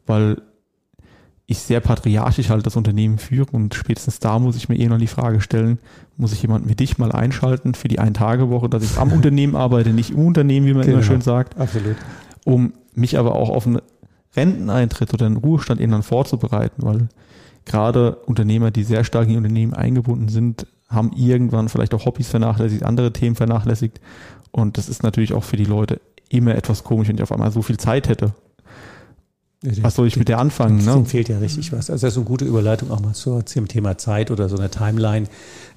weil 0.06 0.40
ich 1.50 1.60
sehr 1.60 1.80
patriarchisch 1.80 2.50
halt 2.50 2.66
das 2.66 2.76
Unternehmen 2.76 3.16
führe 3.16 3.48
und 3.52 3.74
spätestens 3.74 4.20
da 4.20 4.38
muss 4.38 4.54
ich 4.54 4.68
mir 4.68 4.76
eh 4.76 4.86
noch 4.86 4.98
die 4.98 5.06
Frage 5.06 5.40
stellen, 5.40 5.78
muss 6.18 6.34
ich 6.34 6.42
jemanden 6.42 6.68
wie 6.68 6.74
dich 6.74 6.98
mal 6.98 7.10
einschalten 7.10 7.72
für 7.72 7.88
die 7.88 7.98
Ein-Tage-Woche, 7.98 8.68
dass 8.68 8.82
ich 8.82 8.98
am 8.98 9.12
Unternehmen 9.14 9.56
arbeite, 9.56 9.94
nicht 9.94 10.10
im 10.10 10.26
Unternehmen, 10.26 10.66
wie 10.66 10.74
man 10.74 10.82
genau. 10.82 10.98
immer 10.98 11.02
schön 11.02 11.22
sagt. 11.22 11.58
Absolut. 11.58 11.96
Um 12.44 12.74
mich 12.94 13.18
aber 13.18 13.34
auch 13.34 13.48
auf 13.48 13.66
einen 13.66 13.80
Renteneintritt 14.36 15.14
oder 15.14 15.24
einen 15.24 15.38
Ruhestand 15.38 15.80
eben 15.80 15.92
dann 15.92 16.02
vorzubereiten, 16.02 16.82
weil 16.82 17.08
gerade 17.64 18.16
Unternehmer, 18.26 18.70
die 18.70 18.84
sehr 18.84 19.02
stark 19.02 19.24
in 19.24 19.30
die 19.30 19.36
Unternehmen 19.38 19.72
eingebunden 19.72 20.28
sind, 20.28 20.66
haben 20.90 21.12
irgendwann 21.16 21.70
vielleicht 21.70 21.94
auch 21.94 22.04
Hobbys 22.04 22.28
vernachlässigt, 22.28 22.82
andere 22.82 23.14
Themen 23.14 23.36
vernachlässigt. 23.36 24.02
Und 24.50 24.76
das 24.76 24.90
ist 24.90 25.02
natürlich 25.02 25.32
auch 25.32 25.44
für 25.44 25.56
die 25.56 25.64
Leute 25.64 26.02
immer 26.28 26.54
etwas 26.54 26.84
komisch, 26.84 27.08
wenn 27.08 27.16
ich 27.16 27.22
auf 27.22 27.32
einmal 27.32 27.52
so 27.52 27.62
viel 27.62 27.78
Zeit 27.78 28.10
hätte 28.10 28.34
was 29.62 29.96
soll 29.96 30.06
ich 30.06 30.16
mit 30.16 30.28
der 30.28 30.38
anfangen? 30.38 30.84
Ne? 30.84 30.92
Dem 30.92 31.06
fehlt 31.06 31.28
ja 31.28 31.38
richtig 31.38 31.72
was. 31.72 31.90
Also 31.90 32.06
das 32.06 32.14
ist 32.14 32.18
eine 32.18 32.26
gute 32.26 32.44
Überleitung 32.44 32.90
auch 32.90 33.00
mal 33.00 33.14
zum 33.14 33.68
Thema 33.68 33.98
Zeit 33.98 34.30
oder 34.30 34.48
so 34.48 34.56
eine 34.56 34.70
Timeline. 34.70 35.26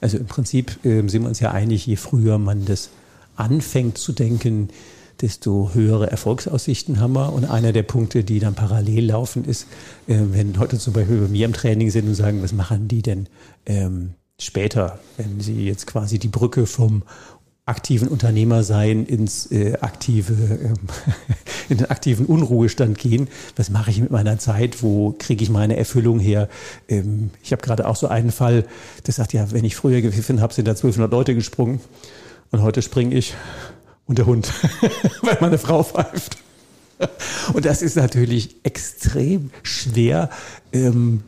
Also 0.01 0.17
im 0.17 0.27
Prinzip 0.27 0.85
äh, 0.85 1.07
sind 1.07 1.23
wir 1.23 1.29
uns 1.29 1.39
ja 1.39 1.51
einig, 1.51 1.88
je 1.88 1.95
früher 1.95 2.38
man 2.38 2.65
das 2.65 2.89
anfängt 3.35 3.97
zu 3.97 4.11
denken, 4.11 4.69
desto 5.21 5.71
höhere 5.73 6.11
Erfolgsaussichten 6.11 7.00
haben 7.00 7.13
wir. 7.13 7.33
Und 7.33 7.45
einer 7.45 7.73
der 7.73 7.83
Punkte, 7.83 8.23
die 8.23 8.39
dann 8.39 8.53
parallel 8.53 9.07
laufen, 9.07 9.45
ist, 9.45 9.67
äh, 10.07 10.17
wenn 10.31 10.53
Leute 10.53 10.77
zum 10.77 10.93
Beispiel 10.93 11.17
bei 11.17 11.27
mir 11.27 11.45
im 11.45 11.53
Training 11.53 11.89
sind 11.89 12.07
und 12.07 12.15
sagen, 12.15 12.43
was 12.43 12.53
machen 12.53 12.88
die 12.88 13.01
denn 13.01 13.29
ähm, 13.65 14.13
später, 14.39 15.00
wenn 15.17 15.39
sie 15.39 15.65
jetzt 15.65 15.88
quasi 15.88 16.19
die 16.19 16.27
Brücke 16.27 16.67
vom 16.67 17.03
aktiven 17.71 18.09
Unternehmer 18.09 18.63
sein 18.63 19.05
ins 19.05 19.49
äh, 19.49 19.77
aktive, 19.79 20.33
ähm, 20.33 20.75
in 21.69 21.77
den 21.77 21.89
aktiven 21.89 22.25
Unruhestand 22.25 22.97
gehen. 22.97 23.29
Was 23.55 23.69
mache 23.69 23.91
ich 23.91 24.01
mit 24.01 24.11
meiner 24.11 24.37
Zeit? 24.37 24.83
Wo 24.83 25.15
kriege 25.17 25.41
ich 25.41 25.49
meine 25.49 25.77
Erfüllung 25.77 26.19
her? 26.19 26.49
Ähm, 26.89 27.31
ich 27.41 27.53
habe 27.53 27.61
gerade 27.61 27.87
auch 27.87 27.95
so 27.95 28.09
einen 28.09 28.31
Fall, 28.31 28.65
der 29.07 29.13
sagt, 29.13 29.31
ja, 29.31 29.51
wenn 29.51 29.63
ich 29.63 29.77
früher 29.77 30.01
gepfiffen 30.01 30.41
habe, 30.41 30.53
sind 30.53 30.67
da 30.67 30.71
1200 30.71 31.09
Leute 31.09 31.33
gesprungen 31.33 31.79
und 32.51 32.61
heute 32.61 32.81
springe 32.81 33.15
ich 33.15 33.35
und 34.05 34.17
der 34.17 34.25
Hund, 34.25 34.51
weil 35.21 35.37
meine 35.39 35.57
Frau 35.57 35.81
pfeift. 35.81 36.37
Und 37.53 37.65
das 37.65 37.81
ist 37.81 37.95
natürlich 37.95 38.57
extrem 38.63 39.49
schwer, 39.63 40.29
ähm, 40.73 41.23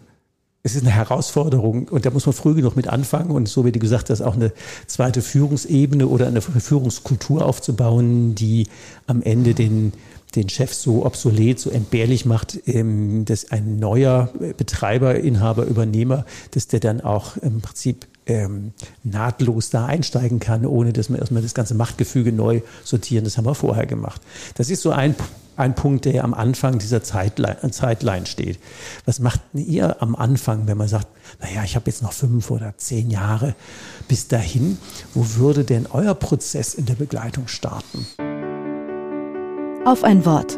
es 0.64 0.76
ist 0.76 0.84
eine 0.84 0.92
Herausforderung 0.92 1.90
und 1.90 2.06
da 2.06 2.10
muss 2.10 2.26
man 2.26 2.34
früh 2.34 2.56
genug 2.56 2.78
mit 2.78 2.88
anfangen 2.88 3.32
und 3.32 3.50
so 3.50 3.66
wie 3.66 3.74
du 3.74 3.80
gesagt 3.80 4.10
hast, 4.10 4.22
auch 4.22 4.36
eine 4.36 4.54
zweite 4.88 5.22
Führungsebene 5.22 6.08
oder 6.08 6.28
eine 6.28 6.42
Führungskultur 6.42 7.46
aufzubauen, 7.46 8.34
die 8.34 8.68
am 9.06 9.22
Ende 9.22 9.54
den, 9.54 9.92
den 10.36 10.48
Chef 10.48 10.74
so 10.74 11.06
obsolet, 11.06 11.60
so 11.60 11.70
entbehrlich 11.70 12.26
macht, 12.26 12.60
ähm, 12.66 13.26
dass 13.26 13.52
ein 13.52 13.78
neuer 13.78 14.30
Betreiber, 14.56 15.16
Inhaber, 15.16 15.66
Übernehmer, 15.66 16.26
dass 16.52 16.68
der 16.68 16.80
dann 16.80 17.02
auch 17.02 17.36
im 17.38 17.60
Prinzip 17.60 18.08
ähm, 18.26 18.72
nahtlos 19.04 19.70
da 19.70 19.86
einsteigen 19.86 20.40
kann, 20.40 20.66
ohne 20.66 20.94
dass 20.94 21.10
man 21.10 21.20
erstmal 21.20 21.42
das 21.42 21.54
ganze 21.54 21.76
Machtgefüge 21.76 22.32
neu 22.32 22.62
sortieren. 22.86 23.26
Das 23.26 23.38
haben 23.38 23.46
wir 23.46 23.56
vorher 23.56 23.86
gemacht. 23.86 24.22
Das 24.56 24.70
ist 24.70 24.82
so 24.82 24.92
ein 24.92 25.14
ein 25.58 25.76
Punkt, 25.76 26.06
der 26.06 26.24
am 26.24 26.34
Anfang 26.34 26.80
dieser 26.80 27.04
Zeitline, 27.04 27.58
Zeitline 27.72 28.26
steht. 28.26 28.60
Was 29.06 29.20
macht 29.20 29.42
ihr 29.54 30.02
am 30.02 30.16
Anfang, 30.16 30.68
wenn 30.68 30.78
man 30.78 30.88
sagt, 30.88 31.08
naja, 31.42 31.64
ich 31.64 31.76
habe 31.76 31.88
jetzt 31.88 32.02
noch 32.02 32.14
fünf 32.14 32.52
oder 32.52 32.74
zehn 32.78 33.10
Jahre 33.10 33.56
bis 34.08 34.28
dahin? 34.28 34.78
Wo 35.14 35.26
würde 35.36 35.64
denn 35.64 35.88
euer 35.92 36.16
Prozess 36.16 36.74
in 36.74 36.86
der 36.86 36.96
Begleitung 36.96 37.48
starten? 37.48 38.06
Auf 39.86 40.04
ein 40.04 40.26
Wort. 40.26 40.58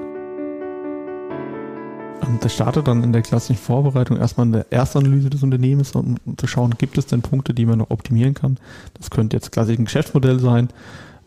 Ähm, 2.26 2.40
das 2.42 2.54
startet 2.54 2.88
dann 2.88 3.04
in 3.04 3.12
der 3.12 3.22
klassischen 3.22 3.58
Vorbereitung 3.58 4.18
erstmal 4.18 4.46
in 4.48 4.54
der 4.54 4.72
Erstanalyse 4.72 5.30
des 5.30 5.44
Unternehmens, 5.44 5.92
um 5.94 6.18
zu 6.38 6.48
schauen, 6.48 6.76
gibt 6.78 6.98
es 6.98 7.06
denn 7.06 7.22
Punkte, 7.22 7.54
die 7.54 7.66
man 7.66 7.80
noch 7.80 7.90
optimieren 7.90 8.34
kann. 8.34 8.58
Das 8.96 9.10
könnte 9.10 9.36
jetzt 9.36 9.52
klassisch 9.52 9.78
ein 9.78 9.86
Geschäftsmodell 9.86 10.40
sein. 10.40 10.70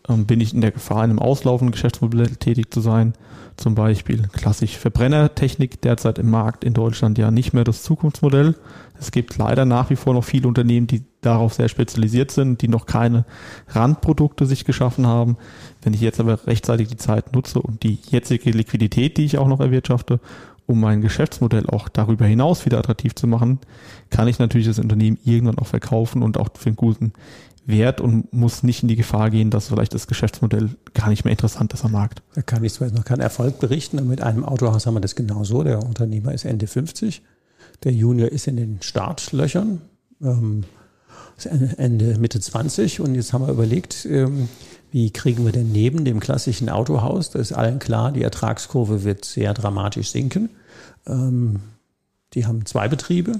Ähm, 0.09 0.25
bin 0.25 0.41
ich 0.41 0.53
in 0.53 0.61
der 0.61 0.71
Gefahr, 0.71 1.03
in 1.03 1.11
einem 1.11 1.19
auslaufenden 1.19 1.71
Geschäftsmodell 1.71 2.35
tätig 2.35 2.73
zu 2.73 2.81
sein? 2.81 3.13
Zum 3.57 3.75
Beispiel 3.75 4.27
klassisch 4.31 4.77
Verbrennertechnik 4.77 5.81
derzeit 5.81 6.17
im 6.17 6.29
Markt 6.29 6.63
in 6.63 6.73
Deutschland 6.73 7.17
ja 7.17 7.29
nicht 7.29 7.53
mehr 7.53 7.65
das 7.65 7.83
Zukunftsmodell. 7.83 8.55
Es 8.97 9.11
gibt 9.11 9.37
leider 9.37 9.65
nach 9.65 9.89
wie 9.89 9.97
vor 9.97 10.13
noch 10.13 10.23
viele 10.23 10.47
Unternehmen, 10.47 10.87
die 10.87 11.03
darauf 11.21 11.53
sehr 11.53 11.67
spezialisiert 11.67 12.31
sind, 12.31 12.61
die 12.61 12.69
noch 12.69 12.85
keine 12.85 13.25
Randprodukte 13.67 14.45
sich 14.45 14.63
geschaffen 14.63 15.05
haben. 15.05 15.37
Wenn 15.81 15.93
ich 15.93 15.99
jetzt 16.01 16.21
aber 16.21 16.47
rechtzeitig 16.47 16.87
die 16.87 16.97
Zeit 16.97 17.33
nutze 17.33 17.61
und 17.61 17.83
die 17.83 17.99
jetzige 18.09 18.51
Liquidität, 18.51 19.17
die 19.17 19.25
ich 19.25 19.37
auch 19.37 19.47
noch 19.47 19.59
erwirtschafte, 19.59 20.21
um 20.65 20.79
mein 20.79 21.01
Geschäftsmodell 21.01 21.65
auch 21.65 21.89
darüber 21.89 22.25
hinaus 22.25 22.65
wieder 22.65 22.77
attraktiv 22.77 23.15
zu 23.15 23.25
machen, 23.25 23.59
kann 24.11 24.27
ich 24.27 24.37
natürlich 24.37 24.67
das 24.67 24.77
Unternehmen 24.77 25.17
irgendwann 25.25 25.57
auch 25.57 25.65
verkaufen 25.65 26.21
und 26.21 26.37
auch 26.37 26.49
für 26.53 26.67
einen 26.67 26.75
guten 26.75 27.13
wert 27.69 28.01
und 28.01 28.33
muss 28.33 28.63
nicht 28.63 28.81
in 28.81 28.89
die 28.89 28.95
Gefahr 28.95 29.29
gehen, 29.29 29.49
dass 29.49 29.67
vielleicht 29.67 29.93
das 29.93 30.07
Geschäftsmodell 30.07 30.69
gar 30.93 31.09
nicht 31.09 31.23
mehr 31.23 31.31
interessant 31.31 31.73
ist 31.73 31.85
am 31.85 31.91
Markt. 31.91 32.21
Da 32.35 32.41
kann 32.41 32.63
ich 32.63 32.73
zwar 32.73 32.87
jetzt 32.87 32.97
noch 32.97 33.05
keinen 33.05 33.21
Erfolg 33.21 33.59
berichten, 33.59 34.05
mit 34.07 34.21
einem 34.21 34.43
Autohaus 34.43 34.85
haben 34.85 34.95
wir 34.95 35.01
das 35.01 35.15
genauso. 35.15 35.63
Der 35.63 35.83
Unternehmer 35.83 36.33
ist 36.33 36.45
Ende 36.45 36.67
50, 36.67 37.21
der 37.83 37.93
Junior 37.93 38.29
ist 38.29 38.47
in 38.47 38.57
den 38.57 38.81
Startlöchern, 38.81 39.81
ähm, 40.21 40.63
Ende 41.77 42.17
Mitte 42.17 42.39
20 42.39 42.99
und 42.99 43.15
jetzt 43.15 43.31
haben 43.31 43.45
wir 43.45 43.53
überlegt, 43.53 44.05
ähm, 44.05 44.49
wie 44.91 45.11
kriegen 45.11 45.45
wir 45.45 45.51
denn 45.51 45.71
neben 45.71 46.03
dem 46.03 46.19
klassischen 46.19 46.69
Autohaus, 46.69 47.29
da 47.29 47.39
ist 47.39 47.53
allen 47.53 47.79
klar, 47.79 48.11
die 48.11 48.23
Ertragskurve 48.23 49.03
wird 49.03 49.23
sehr 49.23 49.53
dramatisch 49.53 50.09
sinken. 50.09 50.49
Ähm, 51.05 51.61
die 52.33 52.45
haben 52.45 52.65
zwei 52.65 52.87
Betriebe 52.87 53.39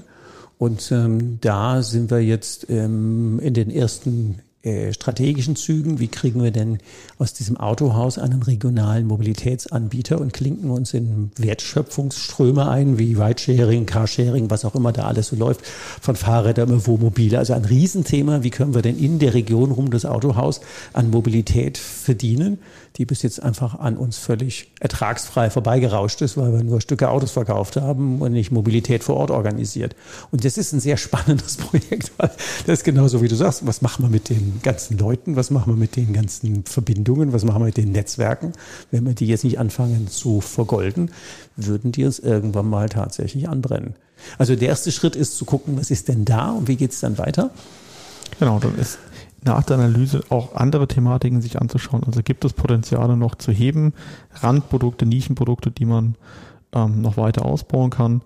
und 0.60 0.92
ähm, 0.92 1.38
da 1.40 1.82
sind 1.82 2.10
wir 2.10 2.20
jetzt 2.20 2.68
ähm, 2.68 3.40
in 3.42 3.54
den 3.54 3.70
ersten 3.70 4.40
äh, 4.62 4.92
strategischen 4.92 5.56
Zügen. 5.56 6.00
Wie 6.00 6.08
kriegen 6.08 6.42
wir 6.42 6.50
denn 6.50 6.78
aus 7.18 7.32
diesem 7.32 7.56
Autohaus 7.56 8.18
einen 8.18 8.42
regionalen 8.42 9.06
Mobilitätsanbieter 9.06 10.20
und 10.20 10.34
klinken 10.34 10.70
uns 10.70 10.92
in 10.92 11.30
Wertschöpfungsströme 11.36 12.68
ein, 12.68 12.98
wie 12.98 13.14
Ridesharing, 13.14 13.86
Carsharing, 13.86 14.50
was 14.50 14.66
auch 14.66 14.74
immer 14.74 14.92
da 14.92 15.04
alles 15.04 15.28
so 15.28 15.36
läuft, 15.36 15.66
von 15.66 16.14
Fahrrädern 16.14 16.68
über 16.68 16.86
Wohnmobile. 16.86 17.38
Also 17.38 17.54
ein 17.54 17.64
Riesenthema. 17.64 18.42
Wie 18.42 18.50
können 18.50 18.74
wir 18.74 18.82
denn 18.82 18.98
in 18.98 19.18
der 19.18 19.32
Region 19.32 19.70
rum 19.70 19.90
das 19.90 20.04
Autohaus 20.04 20.60
an 20.92 21.08
Mobilität 21.10 21.78
verdienen? 21.78 22.58
die 22.96 23.04
bis 23.04 23.22
jetzt 23.22 23.42
einfach 23.42 23.78
an 23.78 23.96
uns 23.96 24.18
völlig 24.18 24.72
ertragsfrei 24.80 25.50
vorbeigerauscht 25.50 26.20
ist, 26.22 26.36
weil 26.36 26.52
wir 26.52 26.62
nur 26.62 26.80
Stücke 26.80 27.08
Autos 27.08 27.30
verkauft 27.30 27.76
haben 27.76 28.20
und 28.20 28.32
nicht 28.32 28.50
Mobilität 28.50 29.04
vor 29.04 29.16
Ort 29.16 29.30
organisiert. 29.30 29.94
Und 30.30 30.44
das 30.44 30.58
ist 30.58 30.72
ein 30.72 30.80
sehr 30.80 30.96
spannendes 30.96 31.56
Projekt, 31.56 32.12
weil 32.18 32.30
das 32.66 32.80
ist 32.80 32.84
genauso 32.84 33.22
wie 33.22 33.28
du 33.28 33.36
sagst, 33.36 33.66
was 33.66 33.80
machen 33.82 34.04
wir 34.04 34.10
mit 34.10 34.28
den 34.28 34.49
ganzen 34.62 34.98
Leuten, 34.98 35.36
was 35.36 35.50
machen 35.50 35.72
wir 35.72 35.76
mit 35.78 35.96
den 35.96 36.12
ganzen 36.12 36.64
Verbindungen, 36.64 37.32
was 37.32 37.44
machen 37.44 37.60
wir 37.60 37.66
mit 37.66 37.76
den 37.76 37.92
Netzwerken, 37.92 38.52
wenn 38.90 39.06
wir 39.06 39.14
die 39.14 39.26
jetzt 39.26 39.44
nicht 39.44 39.58
anfangen 39.58 40.08
zu 40.08 40.40
vergolden, 40.40 41.10
würden 41.56 41.92
die 41.92 42.04
uns 42.04 42.18
irgendwann 42.18 42.68
mal 42.68 42.88
tatsächlich 42.88 43.48
anbrennen. 43.48 43.94
Also 44.38 44.56
der 44.56 44.68
erste 44.68 44.92
Schritt 44.92 45.16
ist 45.16 45.36
zu 45.36 45.44
gucken, 45.44 45.78
was 45.78 45.90
ist 45.90 46.08
denn 46.08 46.24
da 46.24 46.50
und 46.50 46.68
wie 46.68 46.76
geht 46.76 46.92
es 46.92 47.00
dann 47.00 47.18
weiter? 47.18 47.50
Genau, 48.38 48.58
dann 48.58 48.76
ist 48.78 48.98
nach 49.42 49.62
der 49.64 49.78
Analyse 49.78 50.22
auch 50.28 50.54
andere 50.54 50.86
Thematiken 50.86 51.40
sich 51.40 51.60
anzuschauen. 51.60 52.04
Also 52.04 52.22
gibt 52.22 52.44
es 52.44 52.52
Potenziale 52.52 53.16
noch 53.16 53.34
zu 53.34 53.52
heben, 53.52 53.94
Randprodukte, 54.34 55.06
Nischenprodukte, 55.06 55.70
die 55.70 55.86
man 55.86 56.16
ähm, 56.72 57.00
noch 57.00 57.16
weiter 57.16 57.44
ausbauen 57.44 57.90
kann. 57.90 58.22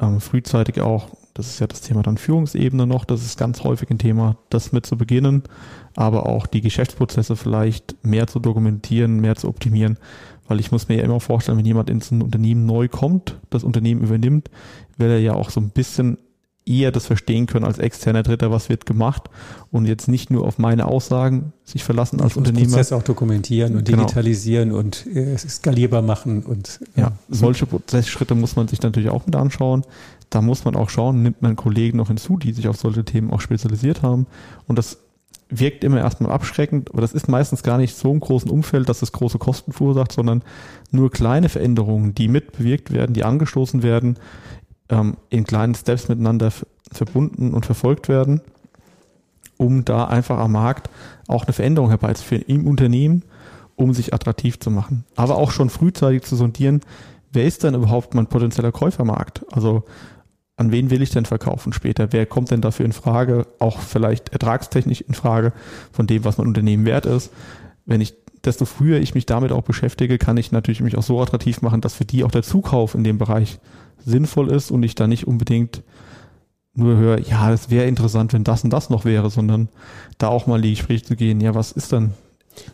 Ähm, 0.00 0.20
frühzeitig 0.20 0.80
auch, 0.80 1.08
das 1.38 1.46
ist 1.46 1.60
ja 1.60 1.68
das 1.68 1.82
Thema 1.82 2.02
dann 2.02 2.18
Führungsebene 2.18 2.84
noch, 2.84 3.04
das 3.04 3.24
ist 3.24 3.38
ganz 3.38 3.62
häufig 3.62 3.88
ein 3.90 3.98
Thema, 3.98 4.36
das 4.50 4.72
mit 4.72 4.84
zu 4.86 4.96
beginnen, 4.96 5.44
aber 5.94 6.26
auch 6.26 6.48
die 6.48 6.60
Geschäftsprozesse 6.60 7.36
vielleicht 7.36 7.94
mehr 8.04 8.26
zu 8.26 8.40
dokumentieren, 8.40 9.20
mehr 9.20 9.36
zu 9.36 9.46
optimieren, 9.48 9.98
weil 10.48 10.58
ich 10.58 10.72
muss 10.72 10.88
mir 10.88 10.96
ja 10.96 11.04
immer 11.04 11.20
vorstellen, 11.20 11.56
wenn 11.56 11.64
jemand 11.64 11.90
ins 11.90 12.10
Unternehmen 12.10 12.66
neu 12.66 12.88
kommt, 12.88 13.38
das 13.50 13.62
Unternehmen 13.62 14.02
übernimmt, 14.02 14.50
will 14.96 15.10
er 15.10 15.20
ja 15.20 15.34
auch 15.34 15.50
so 15.50 15.60
ein 15.60 15.70
bisschen 15.70 16.18
eher 16.68 16.92
das 16.92 17.06
verstehen 17.06 17.46
können 17.46 17.64
als 17.64 17.78
externer 17.78 18.22
Dritter, 18.22 18.50
was 18.50 18.68
wird 18.68 18.84
gemacht 18.84 19.30
und 19.70 19.86
jetzt 19.86 20.08
nicht 20.08 20.30
nur 20.30 20.44
auf 20.44 20.58
meine 20.58 20.86
Aussagen 20.86 21.52
sich 21.64 21.82
verlassen 21.82 22.20
als 22.20 22.36
Unternehmer. 22.36 22.66
Prozess 22.66 22.92
auch 22.92 23.02
dokumentieren 23.02 23.76
und 23.76 23.84
genau. 23.86 24.02
digitalisieren 24.02 24.72
und 24.72 25.06
äh, 25.06 25.36
skalierbar 25.38 26.02
machen 26.02 26.42
und 26.42 26.80
ja, 26.94 27.04
ja 27.04 27.12
solche 27.28 27.66
Prozessschritte 27.66 28.34
muss 28.34 28.56
man 28.56 28.68
sich 28.68 28.82
natürlich 28.82 29.08
auch 29.08 29.24
mit 29.24 29.36
anschauen. 29.36 29.84
Da 30.30 30.42
muss 30.42 30.64
man 30.64 30.76
auch 30.76 30.90
schauen, 30.90 31.22
nimmt 31.22 31.42
man 31.42 31.56
Kollegen 31.56 31.98
noch 31.98 32.08
hinzu, 32.08 32.36
die 32.36 32.52
sich 32.52 32.68
auf 32.68 32.76
solche 32.76 33.04
Themen 33.04 33.30
auch 33.30 33.40
spezialisiert 33.40 34.02
haben 34.02 34.26
und 34.66 34.76
das 34.76 34.98
wirkt 35.50 35.84
immer 35.84 35.98
erstmal 35.98 36.32
abschreckend, 36.32 36.90
aber 36.90 37.00
das 37.00 37.12
ist 37.12 37.28
meistens 37.28 37.62
gar 37.62 37.78
nicht 37.78 37.96
so 37.96 38.12
im 38.12 38.20
großen 38.20 38.50
Umfeld, 38.50 38.88
dass 38.88 39.02
es 39.02 39.12
große 39.12 39.38
Kosten 39.38 39.72
verursacht, 39.72 40.12
sondern 40.12 40.42
nur 40.90 41.10
kleine 41.10 41.48
Veränderungen, 41.48 42.14
die 42.14 42.28
mit 42.28 42.52
bewirkt 42.52 42.92
werden, 42.92 43.14
die 43.14 43.24
angestoßen 43.24 43.82
werden, 43.82 44.18
ähm, 44.90 45.16
in 45.30 45.44
kleinen 45.44 45.74
Steps 45.74 46.08
miteinander 46.08 46.52
verbunden 46.92 47.54
und 47.54 47.66
verfolgt 47.66 48.08
werden, 48.08 48.40
um 49.56 49.84
da 49.84 50.04
einfach 50.04 50.38
am 50.38 50.52
Markt 50.52 50.90
auch 51.26 51.44
eine 51.44 51.52
Veränderung 51.52 51.88
herbeizuführen 51.88 52.44
im 52.46 52.66
Unternehmen, 52.66 53.24
um 53.76 53.94
sich 53.94 54.12
attraktiv 54.12 54.58
zu 54.60 54.70
machen. 54.70 55.04
Aber 55.16 55.36
auch 55.36 55.50
schon 55.50 55.70
frühzeitig 55.70 56.22
zu 56.22 56.36
sondieren, 56.36 56.80
wer 57.32 57.44
ist 57.44 57.64
denn 57.64 57.74
überhaupt 57.74 58.14
mein 58.14 58.26
potenzieller 58.26 58.72
Käufermarkt? 58.72 59.46
Also 59.50 59.84
an 60.58 60.72
wen 60.72 60.90
will 60.90 61.02
ich 61.02 61.10
denn 61.10 61.24
verkaufen 61.24 61.72
später? 61.72 62.12
Wer 62.12 62.26
kommt 62.26 62.50
denn 62.50 62.60
dafür 62.60 62.84
in 62.84 62.92
Frage? 62.92 63.46
Auch 63.60 63.78
vielleicht 63.78 64.30
ertragstechnisch 64.30 65.00
in 65.00 65.14
Frage 65.14 65.52
von 65.92 66.08
dem, 66.08 66.24
was 66.24 66.36
mein 66.36 66.48
Unternehmen 66.48 66.84
wert 66.84 67.06
ist. 67.06 67.32
Wenn 67.86 68.00
ich 68.00 68.14
desto 68.44 68.64
früher 68.64 68.98
ich 68.98 69.14
mich 69.14 69.24
damit 69.24 69.52
auch 69.52 69.62
beschäftige, 69.62 70.18
kann 70.18 70.36
ich 70.36 70.50
natürlich 70.50 70.80
mich 70.80 70.98
auch 70.98 71.02
so 71.02 71.22
attraktiv 71.22 71.62
machen, 71.62 71.80
dass 71.80 71.94
für 71.94 72.04
die 72.04 72.24
auch 72.24 72.32
der 72.32 72.42
Zukauf 72.42 72.96
in 72.96 73.04
dem 73.04 73.18
Bereich 73.18 73.60
sinnvoll 74.04 74.50
ist 74.50 74.72
und 74.72 74.82
ich 74.82 74.96
da 74.96 75.06
nicht 75.06 75.28
unbedingt 75.28 75.82
nur 76.74 76.96
höre, 76.96 77.20
ja, 77.20 77.52
es 77.52 77.70
wäre 77.70 77.86
interessant, 77.86 78.32
wenn 78.32 78.44
das 78.44 78.64
und 78.64 78.70
das 78.70 78.90
noch 78.90 79.04
wäre, 79.04 79.30
sondern 79.30 79.68
da 80.18 80.28
auch 80.28 80.46
mal 80.46 80.56
in 80.56 80.62
die 80.62 80.70
Gespräche 80.70 81.04
zu 81.04 81.16
gehen, 81.16 81.40
ja, 81.40 81.54
was 81.54 81.72
ist 81.72 81.92
dann 81.92 82.14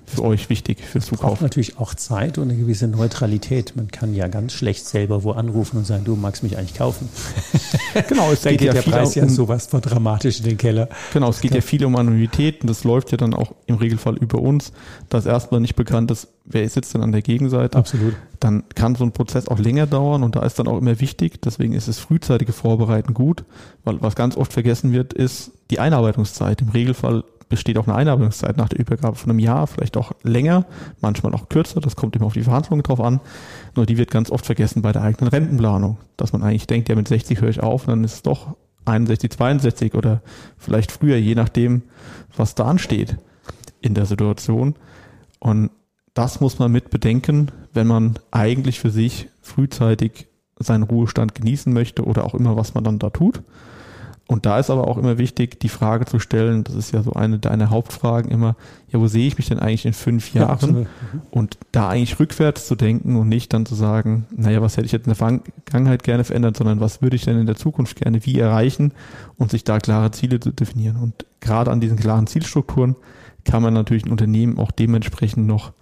für 0.06 0.22
euch 0.22 0.48
wichtig 0.50 0.78
für 0.80 0.98
das 0.98 1.08
Zukauf? 1.08 1.40
natürlich 1.40 1.78
auch 1.78 1.94
Zeit 1.94 2.38
und 2.38 2.50
eine 2.50 2.58
gewisse 2.58 2.88
Neutralität. 2.88 3.74
Man 3.76 3.90
kann 3.90 4.14
ja 4.14 4.28
ganz 4.28 4.52
schlecht 4.52 4.86
selber 4.86 5.24
wo 5.24 5.32
anrufen 5.32 5.78
und 5.78 5.86
sagen, 5.86 6.04
du 6.04 6.16
magst 6.16 6.42
mich 6.42 6.56
eigentlich 6.56 6.74
kaufen. 6.74 7.08
genau, 8.08 8.30
es 8.32 8.42
geht, 8.42 8.58
geht 8.58 8.62
ja 8.62 8.72
der 8.72 8.82
Preis 8.82 9.16
um, 9.16 9.22
ja 9.22 9.28
sowas 9.28 9.66
von 9.66 9.80
dramatisch 9.80 10.38
in 10.38 10.44
den 10.44 10.58
Keller. 10.58 10.88
Genau, 11.12 11.30
es 11.30 11.40
geht 11.40 11.54
ja 11.54 11.60
viel 11.60 11.84
um 11.84 11.96
Anonymität 11.96 12.62
und 12.62 12.68
das 12.68 12.84
läuft 12.84 13.12
ja 13.12 13.16
dann 13.16 13.34
auch 13.34 13.54
im 13.66 13.76
Regelfall 13.76 14.16
über 14.16 14.40
uns, 14.40 14.72
dass 15.08 15.26
erstmal 15.26 15.60
nicht 15.60 15.76
bekannt 15.76 16.10
ist, 16.10 16.28
wer 16.44 16.68
sitzt 16.68 16.94
denn 16.94 17.02
an 17.02 17.12
der 17.12 17.22
Gegenseite. 17.22 17.78
Absolut. 17.78 18.14
Dann 18.40 18.64
kann 18.74 18.94
so 18.94 19.04
ein 19.04 19.12
Prozess 19.12 19.48
auch 19.48 19.58
länger 19.58 19.86
dauern 19.86 20.22
und 20.22 20.36
da 20.36 20.42
ist 20.42 20.58
dann 20.58 20.68
auch 20.68 20.78
immer 20.78 21.00
wichtig, 21.00 21.40
deswegen 21.42 21.72
ist 21.72 21.88
es 21.88 21.98
frühzeitige 21.98 22.52
Vorbereiten 22.52 23.14
gut, 23.14 23.44
weil 23.84 24.00
was 24.02 24.14
ganz 24.16 24.36
oft 24.36 24.52
vergessen 24.52 24.92
wird, 24.92 25.12
ist 25.12 25.52
die 25.70 25.78
Einarbeitungszeit. 25.78 26.60
Im 26.60 26.68
Regelfall 26.68 27.24
besteht 27.48 27.78
auch 27.78 27.86
eine 27.86 27.96
Einarbeitungszeit 27.96 28.56
nach 28.56 28.68
der 28.68 28.80
Übergabe 28.80 29.16
von 29.16 29.30
einem 29.30 29.38
Jahr, 29.38 29.66
vielleicht 29.66 29.96
auch 29.96 30.12
länger, 30.22 30.66
manchmal 31.00 31.34
auch 31.34 31.48
kürzer, 31.48 31.80
das 31.80 31.96
kommt 31.96 32.16
immer 32.16 32.26
auf 32.26 32.32
die 32.34 32.42
Verhandlungen 32.42 32.82
drauf 32.82 33.00
an. 33.00 33.20
Nur 33.76 33.86
die 33.86 33.98
wird 33.98 34.10
ganz 34.10 34.30
oft 34.30 34.46
vergessen 34.46 34.82
bei 34.82 34.92
der 34.92 35.02
eigenen 35.02 35.28
Rentenplanung, 35.28 35.98
dass 36.16 36.32
man 36.32 36.42
eigentlich 36.42 36.66
denkt, 36.66 36.88
ja 36.88 36.96
mit 36.96 37.08
60 37.08 37.40
höre 37.40 37.50
ich 37.50 37.62
auf 37.62 37.86
dann 37.86 38.04
ist 38.04 38.14
es 38.14 38.22
doch 38.22 38.56
61, 38.86 39.30
62 39.30 39.94
oder 39.94 40.22
vielleicht 40.58 40.92
früher, 40.92 41.16
je 41.16 41.34
nachdem, 41.34 41.82
was 42.36 42.54
da 42.54 42.64
ansteht 42.64 43.16
in 43.80 43.94
der 43.94 44.06
Situation. 44.06 44.74
Und 45.38 45.70
das 46.14 46.40
muss 46.40 46.58
man 46.58 46.70
mit 46.70 46.90
bedenken, 46.90 47.50
wenn 47.72 47.86
man 47.86 48.18
eigentlich 48.30 48.80
für 48.80 48.90
sich 48.90 49.28
frühzeitig 49.42 50.28
seinen 50.58 50.84
Ruhestand 50.84 51.34
genießen 51.34 51.72
möchte 51.72 52.04
oder 52.04 52.24
auch 52.24 52.34
immer, 52.34 52.56
was 52.56 52.74
man 52.74 52.84
dann 52.84 52.98
da 52.98 53.10
tut. 53.10 53.42
Und 54.26 54.46
da 54.46 54.58
ist 54.58 54.70
aber 54.70 54.88
auch 54.88 54.96
immer 54.96 55.18
wichtig, 55.18 55.60
die 55.60 55.68
Frage 55.68 56.06
zu 56.06 56.18
stellen, 56.18 56.64
das 56.64 56.74
ist 56.74 56.92
ja 56.92 57.02
so 57.02 57.12
eine 57.12 57.38
deiner 57.38 57.68
Hauptfragen 57.68 58.30
immer, 58.30 58.56
ja, 58.88 58.98
wo 58.98 59.06
sehe 59.06 59.26
ich 59.26 59.36
mich 59.36 59.48
denn 59.48 59.58
eigentlich 59.58 59.84
in 59.84 59.92
fünf 59.92 60.32
Jahren? 60.32 60.74
Ja, 60.74 60.80
mhm. 60.80 61.22
und 61.30 61.58
da 61.72 61.90
eigentlich 61.90 62.18
rückwärts 62.18 62.66
zu 62.66 62.74
denken 62.74 63.16
und 63.16 63.28
nicht 63.28 63.52
dann 63.52 63.66
zu 63.66 63.74
sagen, 63.74 64.26
naja, 64.34 64.62
was 64.62 64.78
hätte 64.78 64.86
ich 64.86 64.92
jetzt 64.92 65.06
in 65.06 65.14
der 65.14 65.16
Vergangenheit 65.16 66.04
gerne 66.04 66.24
verändert, 66.24 66.56
sondern 66.56 66.80
was 66.80 67.02
würde 67.02 67.16
ich 67.16 67.24
denn 67.24 67.38
in 67.38 67.46
der 67.46 67.56
Zukunft 67.56 67.96
gerne 67.96 68.24
wie 68.24 68.38
erreichen 68.38 68.92
und 69.36 69.50
sich 69.50 69.62
da 69.62 69.78
klare 69.78 70.10
Ziele 70.10 70.40
zu 70.40 70.52
definieren. 70.52 70.96
Und 70.96 71.26
gerade 71.40 71.70
an 71.70 71.82
diesen 71.82 71.98
klaren 71.98 72.26
Zielstrukturen 72.26 72.96
kann 73.44 73.62
man 73.62 73.74
natürlich 73.74 74.06
ein 74.06 74.10
Unternehmen 74.10 74.58
auch 74.58 74.70
dementsprechend 74.70 75.46
noch 75.46 75.72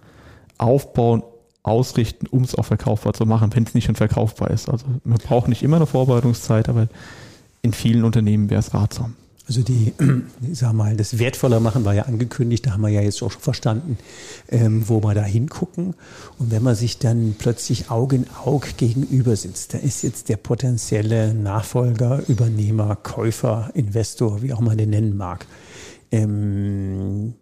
aufbauen, 0.57 1.23
ausrichten, 1.63 2.27
um 2.27 2.43
es 2.43 2.55
auch 2.55 2.65
verkaufbar 2.65 3.13
zu 3.13 3.25
machen, 3.25 3.51
wenn 3.53 3.63
es 3.63 3.73
nicht 3.73 3.85
schon 3.85 3.95
verkaufbar 3.95 4.51
ist. 4.51 4.67
Also 4.67 4.85
man 5.05 5.17
braucht 5.17 5.47
nicht 5.47 5.63
immer 5.63 5.77
eine 5.77 5.85
Vorbereitungszeit, 5.85 6.67
aber 6.67 6.89
in 7.63 7.73
vielen 7.73 8.03
Unternehmen 8.03 8.49
wäre 8.49 8.59
es 8.59 8.73
ratsam. 8.73 9.15
Also 9.47 9.61
die, 9.61 9.93
ich 10.51 10.59
sag 10.59 10.73
mal, 10.73 10.95
das 10.95 11.19
wertvoller 11.19 11.59
machen 11.59 11.83
war 11.83 11.93
ja 11.93 12.03
angekündigt, 12.03 12.65
da 12.65 12.71
haben 12.71 12.81
wir 12.81 12.89
ja 12.89 13.01
jetzt 13.01 13.21
auch 13.23 13.31
schon 13.31 13.41
verstanden, 13.41 13.97
ähm, 14.49 14.87
wo 14.87 15.03
wir 15.03 15.13
da 15.13 15.23
hingucken. 15.23 15.95
Und 16.39 16.51
wenn 16.51 16.63
man 16.63 16.75
sich 16.75 16.99
dann 16.99 17.35
plötzlich 17.37 17.89
Auge 17.89 18.17
in 18.17 18.25
Auge 18.45 18.69
gegenüber 18.77 19.35
sitzt, 19.35 19.73
da 19.73 19.79
ist 19.79 20.01
jetzt 20.03 20.29
der 20.29 20.37
potenzielle 20.37 21.33
Nachfolger, 21.33 22.21
Übernehmer, 22.27 22.95
Käufer, 22.95 23.71
Investor, 23.73 24.41
wie 24.41 24.53
auch 24.53 24.61
man 24.61 24.77
den 24.77 24.91
nennen 24.91 25.17
mag. 25.17 25.45
Ähm, 26.11 27.33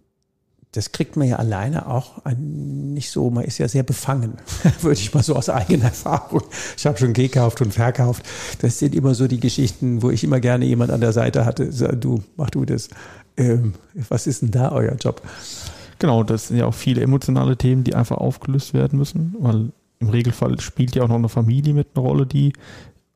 das 0.74 0.94
kriegt 0.94 1.18
man 1.18 1.28
ja 1.28 1.36
alleine 1.36 1.88
auch 1.88 2.22
nicht 2.38 3.12
so, 3.12 3.30
man 3.30 3.44
ist 3.44 3.58
ja 3.58 3.68
sehr 3.68 3.84
befangen, 3.84 4.34
würde 4.82 5.00
ich 5.00 5.14
mal 5.14 5.24
so 5.24 5.36
aus 5.36 5.50
eigener 5.50 5.86
Erfahrung. 5.86 6.44
Ich 6.78 6.86
habe 6.86 6.98
schon 6.98 7.14
gekauft 7.14 7.62
und 7.62 7.74
verkauft. 7.74 8.26
Das 8.62 8.80
sind 8.80 8.96
immer 8.96 9.14
so 9.14 9.28
die 9.28 9.40
Geschichten, 9.40 10.02
wo 10.02 10.10
ich 10.10 10.24
immer 10.24 10.40
gerne 10.40 10.66
jemand 10.66 10.92
an 10.92 11.02
der 11.02 11.12
Seite 11.12 11.46
hatte, 11.46 11.72
sag, 11.72 12.00
du, 12.00 12.24
mach 12.38 12.50
du 12.50 12.64
das. 12.64 12.90
Ähm, 13.36 13.74
was 14.10 14.28
ist 14.28 14.42
denn 14.44 14.52
da 14.52 14.72
euer 14.72 14.96
Job? 14.96 15.22
Genau, 16.00 16.24
das 16.24 16.48
sind 16.48 16.58
ja 16.58 16.66
auch 16.66 16.74
viele 16.74 17.02
emotionale 17.02 17.58
Themen, 17.58 17.84
die 17.84 17.94
einfach 17.94 18.18
aufgelöst 18.18 18.74
werden 18.74 18.98
müssen, 18.98 19.36
weil 19.40 19.72
im 20.00 20.10
Regelfall 20.10 20.60
spielt 20.60 20.96
ja 20.96 21.04
auch 21.04 21.10
noch 21.10 21.16
eine 21.16 21.30
Familie 21.30 21.74
mit 21.74 21.90
einer 21.94 22.06
Rolle, 22.06 22.26
die 22.26 22.54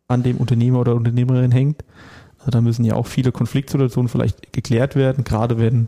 an 0.07 0.23
dem 0.23 0.37
Unternehmer 0.37 0.81
oder 0.81 0.93
Unternehmerin 0.93 1.51
hängt. 1.51 1.83
Also 2.39 2.51
da 2.51 2.61
müssen 2.61 2.85
ja 2.85 2.95
auch 2.95 3.07
viele 3.07 3.31
Konfliktsituationen 3.31 4.07
vielleicht 4.07 4.53
geklärt 4.53 4.95
werden, 4.95 5.23
gerade 5.23 5.57
wenn 5.57 5.87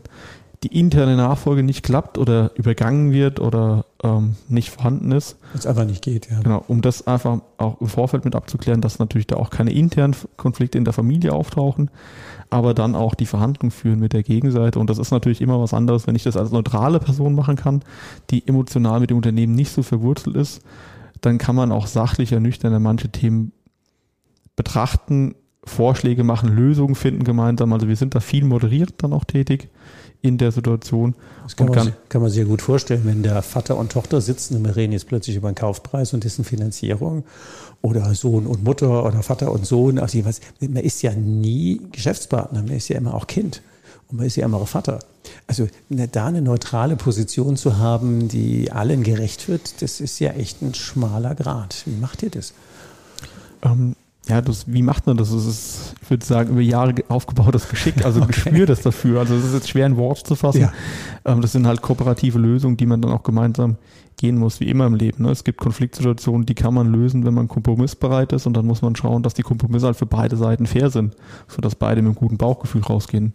die 0.64 0.78
interne 0.78 1.16
Nachfolge 1.16 1.62
nicht 1.62 1.84
klappt 1.84 2.18
oder 2.18 2.50
übergangen 2.56 3.12
wird 3.12 3.38
oder 3.38 3.84
ähm, 4.02 4.34
nicht 4.48 4.70
vorhanden 4.70 5.12
ist. 5.12 5.36
Es 5.54 5.66
einfach 5.66 5.84
nicht 5.84 6.02
geht, 6.02 6.28
ja. 6.30 6.40
Genau, 6.40 6.64
um 6.66 6.82
das 6.82 7.06
einfach 7.06 7.40
auch 7.58 7.80
im 7.80 7.86
Vorfeld 7.86 8.24
mit 8.24 8.34
abzuklären, 8.34 8.80
dass 8.80 8.98
natürlich 8.98 9.28
da 9.28 9.36
auch 9.36 9.50
keine 9.50 9.72
internen 9.72 10.16
Konflikte 10.36 10.76
in 10.76 10.84
der 10.84 10.92
Familie 10.92 11.32
auftauchen, 11.32 11.90
aber 12.50 12.74
dann 12.74 12.96
auch 12.96 13.14
die 13.14 13.26
Verhandlungen 13.26 13.70
führen 13.70 14.00
mit 14.00 14.12
der 14.12 14.24
Gegenseite. 14.24 14.80
Und 14.80 14.90
das 14.90 14.98
ist 14.98 15.12
natürlich 15.12 15.40
immer 15.40 15.60
was 15.60 15.74
anderes, 15.74 16.08
wenn 16.08 16.16
ich 16.16 16.24
das 16.24 16.36
als 16.36 16.50
neutrale 16.50 16.98
Person 16.98 17.34
machen 17.36 17.56
kann, 17.56 17.82
die 18.30 18.46
emotional 18.46 18.98
mit 18.98 19.10
dem 19.10 19.18
Unternehmen 19.18 19.54
nicht 19.54 19.70
so 19.70 19.84
verwurzelt 19.84 20.34
ist, 20.34 20.62
dann 21.20 21.38
kann 21.38 21.54
man 21.54 21.70
auch 21.70 21.86
sachlicher, 21.86 22.40
nüchterner 22.40 22.80
manche 22.80 23.10
Themen 23.10 23.52
betrachten, 24.56 25.36
Vorschläge 25.64 26.24
machen, 26.24 26.48
Lösungen 26.48 26.94
finden 26.96 27.22
gemeinsam. 27.22 27.72
Also 27.72 27.86
wir 27.86 27.96
sind 27.96 28.14
da 28.14 28.20
viel 28.20 28.44
moderiert 28.44 28.94
dann 28.98 29.12
auch 29.12 29.24
tätig 29.24 29.68
in 30.22 30.38
der 30.38 30.52
Situation. 30.52 31.14
Das 31.44 31.56
kann, 31.56 31.68
man, 31.68 31.92
kann, 32.08 32.22
man 32.22 32.30
sehr 32.30 32.44
gut 32.44 32.60
vorstellen, 32.60 33.02
wenn 33.04 33.22
der 33.22 33.42
Vater 33.42 33.76
und 33.76 33.92
Tochter 33.92 34.20
sitzen 34.20 34.56
und 34.56 34.64
wir 34.64 34.76
reden 34.76 34.92
jetzt 34.92 35.06
plötzlich 35.06 35.36
über 35.36 35.48
einen 35.48 35.54
Kaufpreis 35.54 36.12
und 36.12 36.24
dessen 36.24 36.44
Finanzierung 36.44 37.24
oder 37.82 38.14
Sohn 38.14 38.46
und 38.46 38.64
Mutter 38.64 39.04
oder 39.04 39.22
Vater 39.22 39.52
und 39.52 39.64
Sohn. 39.64 39.98
Also 39.98 40.24
was, 40.24 40.40
man 40.60 40.82
ist 40.82 41.02
ja 41.02 41.12
nie 41.12 41.80
Geschäftspartner, 41.92 42.62
man 42.62 42.76
ist 42.76 42.88
ja 42.88 42.96
immer 42.96 43.14
auch 43.14 43.26
Kind 43.26 43.62
und 44.08 44.18
man 44.18 44.26
ist 44.26 44.36
ja 44.36 44.44
immer 44.44 44.58
auch 44.58 44.68
Vater. 44.68 44.98
Also 45.46 45.68
da 45.88 46.26
eine 46.26 46.42
neutrale 46.42 46.96
Position 46.96 47.56
zu 47.56 47.78
haben, 47.78 48.28
die 48.28 48.72
allen 48.72 49.02
gerecht 49.04 49.48
wird, 49.48 49.82
das 49.82 50.00
ist 50.00 50.18
ja 50.18 50.32
echt 50.32 50.62
ein 50.62 50.74
schmaler 50.74 51.34
Grad. 51.34 51.82
Wie 51.86 51.98
macht 51.98 52.22
ihr 52.22 52.30
das? 52.30 52.52
Ähm, 53.62 53.94
ja, 54.28 54.42
das, 54.42 54.70
wie 54.70 54.82
macht 54.82 55.06
man 55.06 55.16
das? 55.16 55.32
Das 55.32 55.46
ist, 55.46 55.94
ich 56.02 56.10
würde 56.10 56.24
sagen, 56.24 56.50
über 56.50 56.60
Jahre 56.60 56.94
aufgebautes 57.08 57.68
Geschick, 57.68 58.04
also 58.04 58.20
okay. 58.22 58.32
Gespür 58.32 58.66
das 58.66 58.82
dafür. 58.82 59.20
Also 59.20 59.34
es 59.34 59.44
ist 59.44 59.54
jetzt 59.54 59.70
schwer 59.70 59.86
in 59.86 59.96
Worte 59.96 60.22
zu 60.24 60.34
fassen. 60.34 60.60
Ja. 60.60 60.72
Ähm, 61.24 61.40
das 61.40 61.52
sind 61.52 61.66
halt 61.66 61.80
kooperative 61.80 62.38
Lösungen, 62.38 62.76
die 62.76 62.86
man 62.86 63.00
dann 63.00 63.12
auch 63.12 63.22
gemeinsam 63.22 63.76
gehen 64.18 64.36
muss, 64.36 64.60
wie 64.60 64.68
immer 64.68 64.86
im 64.86 64.94
Leben. 64.94 65.24
Ne? 65.24 65.30
Es 65.30 65.44
gibt 65.44 65.58
Konfliktsituationen, 65.58 66.44
die 66.44 66.54
kann 66.54 66.74
man 66.74 66.92
lösen, 66.92 67.24
wenn 67.24 67.34
man 67.34 67.48
kompromissbereit 67.48 68.32
ist 68.32 68.46
und 68.46 68.54
dann 68.54 68.66
muss 68.66 68.82
man 68.82 68.96
schauen, 68.96 69.22
dass 69.22 69.32
die 69.32 69.42
Kompromisse 69.42 69.86
halt 69.86 69.96
für 69.96 70.06
beide 70.06 70.36
Seiten 70.36 70.66
fair 70.66 70.90
sind, 70.90 71.16
sodass 71.46 71.74
beide 71.74 72.02
mit 72.02 72.10
einem 72.10 72.16
guten 72.16 72.36
Bauchgefühl 72.36 72.82
rausgehen. 72.82 73.32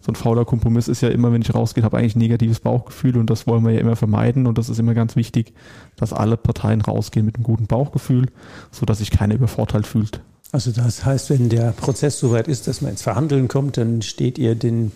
So 0.00 0.10
ein 0.10 0.16
fauler 0.16 0.44
Kompromiss 0.44 0.88
ist 0.88 1.00
ja 1.00 1.10
immer, 1.10 1.32
wenn 1.32 1.42
ich 1.42 1.54
rausgehe, 1.54 1.84
habe 1.84 1.98
eigentlich 1.98 2.16
ein 2.16 2.20
negatives 2.20 2.58
Bauchgefühl 2.58 3.16
und 3.18 3.30
das 3.30 3.46
wollen 3.46 3.64
wir 3.64 3.70
ja 3.70 3.80
immer 3.80 3.94
vermeiden 3.94 4.48
und 4.48 4.58
das 4.58 4.68
ist 4.68 4.80
immer 4.80 4.94
ganz 4.94 5.14
wichtig, 5.14 5.52
dass 5.94 6.12
alle 6.12 6.36
Parteien 6.36 6.80
rausgehen 6.80 7.24
mit 7.24 7.36
einem 7.36 7.44
guten 7.44 7.66
Bauchgefühl, 7.66 8.26
sodass 8.72 8.98
sich 8.98 9.12
keiner 9.12 9.34
übervorteilt 9.34 9.86
fühlt. 9.86 10.20
Also 10.52 10.70
das 10.70 11.04
heißt, 11.04 11.30
wenn 11.30 11.48
der 11.48 11.72
Prozess 11.72 12.18
soweit 12.18 12.46
ist, 12.46 12.68
dass 12.68 12.82
man 12.82 12.90
ins 12.92 13.02
Verhandeln 13.02 13.48
kommt, 13.48 13.78
dann 13.78 14.02
steht 14.02 14.36
ihr 14.36 14.54
den, 14.54 14.92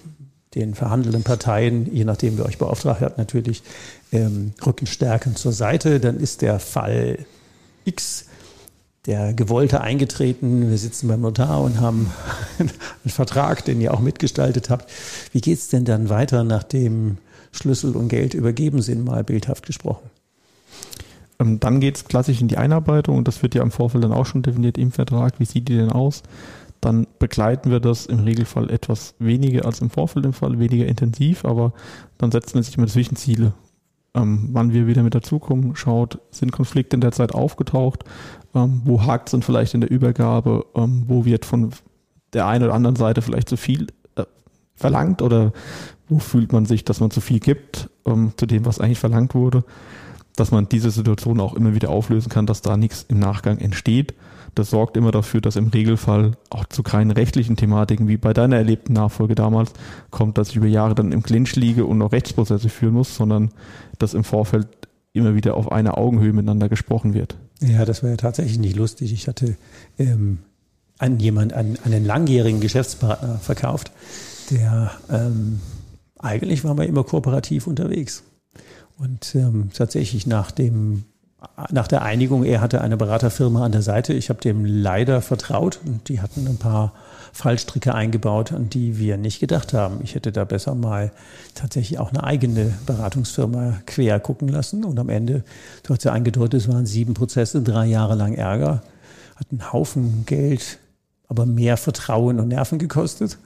den 0.54 0.74
verhandelnden 0.74 1.22
Parteien, 1.22 1.92
je 1.92 2.04
nachdem 2.04 2.36
wer 2.36 2.44
euch 2.44 2.58
beauftragt 2.58 3.00
hat, 3.00 3.16
natürlich 3.16 3.62
ähm, 4.12 4.52
rückenstärkend 4.64 5.38
zur 5.38 5.52
Seite. 5.52 5.98
Dann 5.98 6.20
ist 6.20 6.42
der 6.42 6.60
Fall 6.60 7.20
X 7.86 8.26
der 9.06 9.32
Gewollte 9.32 9.80
eingetreten. 9.80 10.68
Wir 10.68 10.76
sitzen 10.76 11.08
beim 11.08 11.22
Notar 11.22 11.62
und 11.62 11.80
haben 11.80 12.12
einen 12.58 12.70
Vertrag, 13.06 13.64
den 13.64 13.80
ihr 13.80 13.94
auch 13.94 14.00
mitgestaltet 14.00 14.68
habt. 14.68 14.90
Wie 15.32 15.40
geht 15.40 15.58
es 15.58 15.68
denn 15.68 15.86
dann 15.86 16.10
weiter, 16.10 16.44
nachdem 16.44 17.16
Schlüssel 17.50 17.96
und 17.96 18.08
Geld 18.08 18.34
übergeben 18.34 18.82
sind, 18.82 19.06
mal 19.06 19.24
bildhaft 19.24 19.64
gesprochen? 19.64 20.10
Ähm, 21.38 21.60
dann 21.60 21.80
geht 21.80 21.96
es 21.96 22.04
klassisch 22.04 22.40
in 22.40 22.48
die 22.48 22.58
Einarbeitung 22.58 23.16
und 23.16 23.28
das 23.28 23.42
wird 23.42 23.54
ja 23.54 23.62
im 23.62 23.70
Vorfeld 23.70 24.04
dann 24.04 24.12
auch 24.12 24.26
schon 24.26 24.42
definiert 24.42 24.78
im 24.78 24.92
Vertrag. 24.92 25.38
Wie 25.38 25.44
sieht 25.44 25.68
die 25.68 25.76
denn 25.76 25.92
aus? 25.92 26.22
Dann 26.80 27.06
begleiten 27.18 27.70
wir 27.70 27.80
das 27.80 28.06
im 28.06 28.20
Regelfall 28.20 28.70
etwas 28.70 29.14
weniger 29.18 29.64
als 29.64 29.80
im 29.80 29.90
Vorfeld 29.90 30.24
im 30.24 30.32
Fall, 30.32 30.58
weniger 30.58 30.86
intensiv, 30.86 31.44
aber 31.44 31.72
dann 32.18 32.30
setzen 32.30 32.54
wir 32.54 32.62
sich 32.62 32.76
immer 32.76 32.86
Zwischenziele. 32.86 33.54
Ähm, 34.14 34.50
wann 34.52 34.72
wir 34.72 34.86
wieder 34.86 35.02
mit 35.02 35.14
dazukommen, 35.14 35.76
schaut, 35.76 36.20
sind 36.30 36.52
Konflikte 36.52 36.96
in 36.96 37.00
der 37.00 37.12
Zeit 37.12 37.34
aufgetaucht, 37.34 38.04
ähm, 38.54 38.82
wo 38.84 39.04
hakt 39.04 39.28
es 39.28 39.30
denn 39.32 39.42
vielleicht 39.42 39.74
in 39.74 39.80
der 39.80 39.90
Übergabe, 39.90 40.64
ähm, 40.74 41.04
wo 41.06 41.24
wird 41.24 41.44
von 41.44 41.70
der 42.32 42.46
einen 42.46 42.64
oder 42.64 42.74
anderen 42.74 42.96
Seite 42.96 43.20
vielleicht 43.20 43.48
zu 43.48 43.56
viel 43.56 43.88
äh, 44.16 44.24
verlangt 44.74 45.22
oder 45.22 45.52
wo 46.08 46.18
fühlt 46.18 46.52
man 46.52 46.66
sich, 46.66 46.84
dass 46.84 47.00
man 47.00 47.10
zu 47.10 47.20
viel 47.20 47.40
gibt 47.40 47.90
ähm, 48.06 48.32
zu 48.36 48.46
dem, 48.46 48.64
was 48.64 48.80
eigentlich 48.80 49.00
verlangt 49.00 49.34
wurde 49.34 49.64
dass 50.36 50.50
man 50.50 50.68
diese 50.68 50.90
Situation 50.90 51.40
auch 51.40 51.54
immer 51.54 51.74
wieder 51.74 51.90
auflösen 51.90 52.28
kann, 52.28 52.46
dass 52.46 52.62
da 52.62 52.76
nichts 52.76 53.04
im 53.08 53.18
Nachgang 53.18 53.58
entsteht. 53.58 54.14
Das 54.54 54.70
sorgt 54.70 54.96
immer 54.96 55.10
dafür, 55.10 55.40
dass 55.40 55.56
im 55.56 55.68
Regelfall 55.68 56.32
auch 56.48 56.64
zu 56.66 56.82
keinen 56.82 57.10
rechtlichen 57.10 57.56
Thematiken 57.56 58.08
wie 58.08 58.16
bei 58.16 58.32
deiner 58.32 58.56
erlebten 58.56 58.94
Nachfolge 58.94 59.34
damals 59.34 59.72
kommt, 60.10 60.38
dass 60.38 60.50
ich 60.50 60.56
über 60.56 60.66
Jahre 60.66 60.94
dann 60.94 61.12
im 61.12 61.22
Clinch 61.22 61.56
liege 61.56 61.84
und 61.84 61.98
noch 61.98 62.12
Rechtsprozesse 62.12 62.68
führen 62.68 62.94
muss, 62.94 63.14
sondern 63.16 63.50
dass 63.98 64.14
im 64.14 64.24
Vorfeld 64.24 64.68
immer 65.12 65.34
wieder 65.34 65.56
auf 65.56 65.72
einer 65.72 65.98
Augenhöhe 65.98 66.32
miteinander 66.32 66.68
gesprochen 66.68 67.14
wird. 67.14 67.36
Ja, 67.60 67.84
das 67.84 68.02
war 68.02 68.10
ja 68.10 68.16
tatsächlich 68.16 68.58
nicht 68.58 68.76
lustig. 68.76 69.12
Ich 69.12 69.28
hatte 69.28 69.56
ähm, 69.98 70.38
an 70.98 71.18
jemand, 71.18 71.52
an, 71.52 71.78
einen 71.84 72.04
langjährigen 72.04 72.60
Geschäftspartner 72.60 73.38
verkauft, 73.38 73.92
der 74.50 74.92
ähm, 75.10 75.60
eigentlich 76.18 76.64
war 76.64 76.74
man 76.74 76.86
immer 76.86 77.04
kooperativ 77.04 77.66
unterwegs. 77.66 78.22
Und 78.98 79.34
ähm, 79.34 79.70
tatsächlich 79.74 80.26
nach 80.26 80.50
dem 80.50 81.04
nach 81.70 81.86
der 81.86 82.02
Einigung, 82.02 82.44
er 82.44 82.60
hatte 82.60 82.80
eine 82.80 82.96
Beraterfirma 82.96 83.64
an 83.64 83.72
der 83.72 83.82
Seite. 83.82 84.12
Ich 84.14 84.30
habe 84.30 84.40
dem 84.40 84.64
leider 84.64 85.20
vertraut 85.20 85.80
und 85.84 86.08
die 86.08 86.20
hatten 86.20 86.46
ein 86.46 86.56
paar 86.56 86.92
Fallstricke 87.32 87.94
eingebaut, 87.94 88.52
an 88.52 88.70
die 88.70 88.98
wir 88.98 89.16
nicht 89.16 89.40
gedacht 89.40 89.72
haben. 89.72 90.00
Ich 90.02 90.14
hätte 90.14 90.32
da 90.32 90.44
besser 90.44 90.74
mal 90.74 91.12
tatsächlich 91.54 91.98
auch 91.98 92.10
eine 92.10 92.24
eigene 92.24 92.72
Beratungsfirma 92.86 93.80
quer 93.86 94.18
gucken 94.20 94.48
lassen. 94.48 94.84
Und 94.84 94.98
am 94.98 95.08
Ende, 95.08 95.44
du 95.82 95.92
hast 95.92 96.04
ja 96.04 96.12
eingedeutet, 96.12 96.62
es 96.62 96.68
waren 96.68 96.86
sieben 96.86 97.14
Prozesse, 97.14 97.62
drei 97.62 97.86
Jahre 97.86 98.14
lang 98.14 98.34
Ärger, 98.34 98.82
hat 99.36 99.46
einen 99.50 99.72
Haufen 99.72 100.24
Geld, 100.24 100.78
aber 101.28 101.44
mehr 101.44 101.76
Vertrauen 101.76 102.40
und 102.40 102.48
Nerven 102.48 102.78
gekostet. 102.78 103.38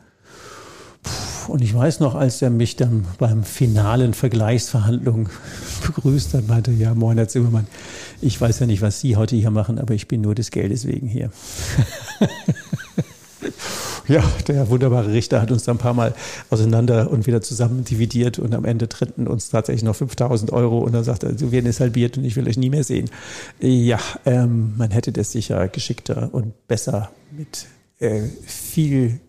Und 1.49 1.63
ich 1.63 1.75
weiß 1.75 2.01
noch, 2.01 2.15
als 2.15 2.43
er 2.43 2.51
mich 2.51 2.77
dann 2.77 3.07
beim 3.19 3.45
finalen 3.45 4.15
Vergleichsverhandlung 4.15 5.29
begrüßt 5.87 6.35
hat, 6.35 6.49
meinte, 6.49 6.73
ja, 6.73 6.95
moin, 6.95 7.17
Herr 7.17 7.29
Zimmermann, 7.29 7.67
ich 8.21 8.41
weiß 8.41 8.61
ja 8.61 8.67
nicht, 8.67 8.83
was 8.83 9.01
Sie 9.01 9.17
heute 9.17 9.37
hier 9.37 9.51
machen, 9.51 9.79
aber 9.79 9.95
ich 9.95 10.09
bin 10.09 10.21
nur 10.21 10.35
des 10.35 10.51
Geldes 10.51 10.87
wegen 10.87 11.07
hier. 11.07 11.31
ja, 14.09 14.23
der 14.49 14.69
wunderbare 14.69 15.13
Richter 15.13 15.41
hat 15.41 15.51
uns 15.51 15.65
dann 15.65 15.77
ein 15.77 15.81
paar 15.81 15.95
Mal 15.95 16.15
auseinander 16.51 17.11
und 17.11 17.27
wieder 17.27 17.41
zusammen 17.43 17.85
dividiert 17.85 18.39
und 18.39 18.55
am 18.55 18.65
Ende 18.65 18.89
trennten 18.89 19.27
uns 19.27 19.51
tatsächlich 19.51 19.85
noch 19.85 19.97
5000 19.97 20.53
Euro 20.53 20.79
und 20.81 20.93
dann 20.93 21.05
sagte 21.05 21.29
er, 21.29 21.39
Sie 21.39 21.53
werden 21.53 21.67
es 21.67 21.81
halbiert 21.81 22.19
und 22.19 22.25
ich 22.25 22.37
will 22.37 22.49
euch 22.49 22.59
nie 22.59 22.71
mehr 22.71 22.85
sehen. 22.85 23.11
Ja, 23.61 23.99
ähm, 24.27 24.75
man 24.77 24.91
hätte 24.91 25.13
das 25.13 25.33
sicher 25.33 25.69
geschickter 25.69 26.31
und 26.33 26.67
besser 26.67 27.11
mit 27.31 27.67
äh, 28.01 28.23
viel 28.45 29.21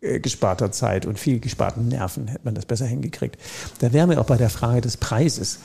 gesparter 0.00 0.70
Zeit 0.72 1.06
und 1.06 1.18
viel 1.18 1.40
gesparten 1.40 1.88
Nerven 1.88 2.28
hätte 2.28 2.44
man 2.44 2.54
das 2.54 2.66
besser 2.66 2.86
hingekriegt. 2.86 3.36
Da 3.80 3.92
wären 3.92 4.10
wir 4.10 4.20
auch 4.20 4.26
bei 4.26 4.36
der 4.36 4.50
Frage 4.50 4.80
des 4.80 4.96
Preises. 4.96 5.58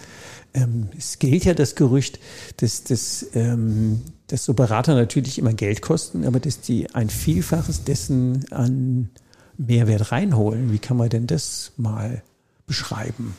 Ähm, 0.54 0.90
es 0.98 1.20
gilt 1.20 1.46
ja 1.46 1.54
das 1.54 1.76
Gerücht, 1.76 2.20
dass, 2.58 2.84
dass, 2.84 3.26
ähm, 3.34 4.02
dass 4.28 4.46
so 4.46 4.54
Berater 4.54 4.96
natürlich 4.96 5.40
immer 5.40 5.54
Geld 5.54 5.82
kosten, 5.82 6.26
aber 6.26 6.40
dass 6.40 6.62
die 6.62 6.94
ein 6.94 7.10
Vielfaches 7.10 7.84
dessen 7.84 8.46
an 8.52 9.10
Mehrwert 9.58 10.12
reinholen. 10.12 10.72
Wie 10.72 10.80
kann 10.80 10.98
man 10.98 11.10
denn 11.10 11.28
das 11.28 11.72
mal 11.78 12.24
beschreiben? 12.66 13.36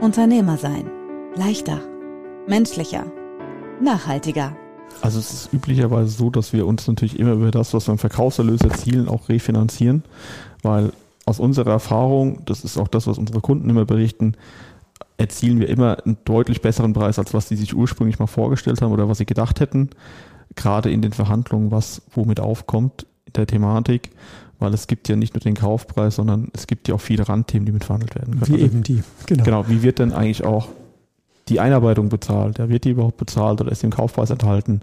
Unternehmer 0.00 0.58
sein. 0.58 0.90
Leichter. 1.36 1.80
Menschlicher. 2.46 3.06
Nachhaltiger. 3.80 4.56
Also 5.02 5.18
es 5.18 5.32
ist 5.32 5.52
üblicherweise 5.52 6.08
so, 6.08 6.30
dass 6.30 6.52
wir 6.52 6.66
uns 6.66 6.86
natürlich 6.86 7.18
immer 7.18 7.32
über 7.32 7.50
das, 7.50 7.74
was 7.74 7.86
wir 7.88 7.92
im 7.92 7.98
Verkaufserlös 7.98 8.60
erzielen, 8.62 9.08
auch 9.08 9.28
refinanzieren, 9.28 10.02
weil 10.62 10.92
aus 11.24 11.40
unserer 11.40 11.72
Erfahrung, 11.72 12.44
das 12.46 12.64
ist 12.64 12.78
auch 12.78 12.88
das, 12.88 13.06
was 13.06 13.18
unsere 13.18 13.40
Kunden 13.40 13.68
immer 13.68 13.84
berichten, 13.84 14.34
erzielen 15.18 15.60
wir 15.60 15.68
immer 15.68 15.98
einen 16.04 16.18
deutlich 16.24 16.62
besseren 16.62 16.92
Preis, 16.92 17.18
als 17.18 17.34
was 17.34 17.48
sie 17.48 17.56
sich 17.56 17.74
ursprünglich 17.74 18.18
mal 18.18 18.26
vorgestellt 18.26 18.80
haben 18.80 18.92
oder 18.92 19.08
was 19.08 19.18
sie 19.18 19.26
gedacht 19.26 19.60
hätten, 19.60 19.90
gerade 20.54 20.90
in 20.90 21.02
den 21.02 21.12
Verhandlungen, 21.12 21.70
was 21.70 22.02
womit 22.14 22.40
aufkommt 22.40 23.06
in 23.26 23.32
der 23.34 23.46
Thematik, 23.46 24.10
weil 24.58 24.72
es 24.72 24.86
gibt 24.86 25.08
ja 25.08 25.16
nicht 25.16 25.34
nur 25.34 25.40
den 25.40 25.54
Kaufpreis, 25.54 26.16
sondern 26.16 26.48
es 26.54 26.66
gibt 26.66 26.88
ja 26.88 26.94
auch 26.94 27.00
viele 27.00 27.28
Randthemen, 27.28 27.66
die 27.66 27.72
mit 27.72 27.84
verhandelt 27.84 28.14
werden 28.14 28.40
können. 28.40 28.46
Wie 28.48 28.52
also, 28.54 28.64
eben 28.64 28.82
die, 28.82 29.02
genau. 29.26 29.44
Genau, 29.44 29.68
wie 29.68 29.82
wird 29.82 29.98
denn 29.98 30.12
eigentlich 30.12 30.44
auch 30.44 30.68
die 31.48 31.60
Einarbeitung 31.60 32.08
bezahlt? 32.08 32.58
Ja, 32.58 32.68
wird 32.68 32.84
die 32.84 32.90
überhaupt 32.90 33.16
bezahlt 33.16 33.60
oder 33.60 33.72
ist 33.72 33.84
im 33.84 33.90
Kaufpreis 33.90 34.30
enthalten? 34.30 34.80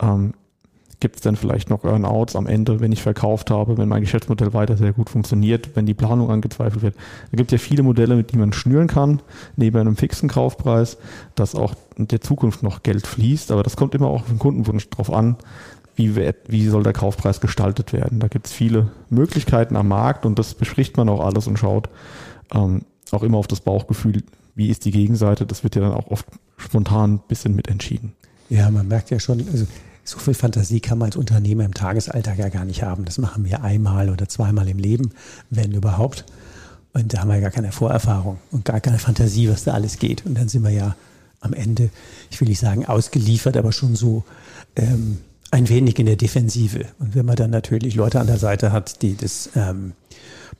Ähm, 0.00 0.34
Gibt 1.02 1.16
es 1.16 1.22
denn 1.22 1.34
vielleicht 1.34 1.68
noch 1.68 1.82
Earnouts 1.82 2.36
am 2.36 2.46
Ende, 2.46 2.78
wenn 2.78 2.92
ich 2.92 3.02
verkauft 3.02 3.50
habe, 3.50 3.76
wenn 3.76 3.88
mein 3.88 4.02
Geschäftsmodell 4.02 4.52
weiter 4.52 4.76
sehr 4.76 4.92
gut 4.92 5.10
funktioniert, 5.10 5.70
wenn 5.74 5.84
die 5.84 5.94
Planung 5.94 6.30
angezweifelt 6.30 6.82
wird? 6.82 6.94
Da 7.32 7.36
gibt 7.36 7.50
ja 7.50 7.58
viele 7.58 7.82
Modelle, 7.82 8.14
mit 8.14 8.30
denen 8.30 8.38
man 8.38 8.52
schnüren 8.52 8.86
kann, 8.86 9.20
neben 9.56 9.78
einem 9.78 9.96
fixen 9.96 10.28
Kaufpreis, 10.28 10.98
dass 11.34 11.56
auch 11.56 11.74
in 11.96 12.06
der 12.06 12.20
Zukunft 12.20 12.62
noch 12.62 12.84
Geld 12.84 13.08
fließt. 13.08 13.50
Aber 13.50 13.64
das 13.64 13.74
kommt 13.74 13.96
immer 13.96 14.06
auch 14.06 14.20
auf 14.20 14.28
den 14.28 14.38
Kundenwunsch 14.38 14.88
drauf 14.90 15.12
an, 15.12 15.34
wie, 15.96 16.14
wie 16.46 16.68
soll 16.68 16.84
der 16.84 16.92
Kaufpreis 16.92 17.40
gestaltet 17.40 17.92
werden. 17.92 18.20
Da 18.20 18.28
gibt 18.28 18.46
es 18.46 18.52
viele 18.52 18.92
Möglichkeiten 19.10 19.74
am 19.74 19.88
Markt 19.88 20.24
und 20.24 20.38
das 20.38 20.54
bespricht 20.54 20.96
man 20.96 21.08
auch 21.08 21.24
alles 21.24 21.48
und 21.48 21.58
schaut 21.58 21.88
ähm, 22.54 22.82
auch 23.14 23.22
immer 23.22 23.38
auf 23.38 23.46
das 23.46 23.60
Bauchgefühl, 23.60 24.22
wie 24.54 24.68
ist 24.68 24.84
die 24.84 24.90
Gegenseite, 24.90 25.46
das 25.46 25.62
wird 25.62 25.76
ja 25.76 25.82
dann 25.82 25.92
auch 25.92 26.08
oft 26.08 26.26
spontan 26.56 27.14
ein 27.14 27.20
bisschen 27.28 27.54
mit 27.54 27.68
entschieden. 27.68 28.12
Ja, 28.48 28.70
man 28.70 28.88
merkt 28.88 29.10
ja 29.10 29.18
schon, 29.18 29.46
also 29.50 29.66
so 30.04 30.18
viel 30.18 30.34
Fantasie 30.34 30.80
kann 30.80 30.98
man 30.98 31.06
als 31.06 31.16
Unternehmer 31.16 31.64
im 31.64 31.74
Tagesalltag 31.74 32.38
ja 32.38 32.48
gar 32.48 32.64
nicht 32.64 32.82
haben. 32.82 33.04
Das 33.04 33.18
machen 33.18 33.44
wir 33.44 33.62
einmal 33.62 34.10
oder 34.10 34.28
zweimal 34.28 34.68
im 34.68 34.78
Leben, 34.78 35.12
wenn 35.50 35.72
überhaupt. 35.72 36.24
Und 36.92 37.14
da 37.14 37.20
haben 37.20 37.28
wir 37.28 37.40
gar 37.40 37.50
keine 37.50 37.72
Vorerfahrung 37.72 38.38
und 38.50 38.64
gar 38.64 38.80
keine 38.80 38.98
Fantasie, 38.98 39.48
was 39.48 39.64
da 39.64 39.72
alles 39.72 39.98
geht. 39.98 40.26
Und 40.26 40.36
dann 40.36 40.48
sind 40.48 40.62
wir 40.62 40.70
ja 40.70 40.96
am 41.40 41.54
Ende, 41.54 41.90
ich 42.30 42.40
will 42.40 42.48
nicht 42.48 42.58
sagen 42.58 42.84
ausgeliefert, 42.84 43.56
aber 43.56 43.72
schon 43.72 43.96
so 43.96 44.24
ähm, 44.76 45.18
ein 45.50 45.68
wenig 45.68 45.98
in 45.98 46.06
der 46.06 46.16
Defensive. 46.16 46.86
Und 46.98 47.14
wenn 47.14 47.26
man 47.26 47.36
dann 47.36 47.50
natürlich 47.50 47.94
Leute 47.94 48.20
an 48.20 48.26
der 48.26 48.38
Seite 48.38 48.72
hat, 48.72 49.02
die 49.02 49.16
das 49.16 49.50
ähm, 49.54 49.92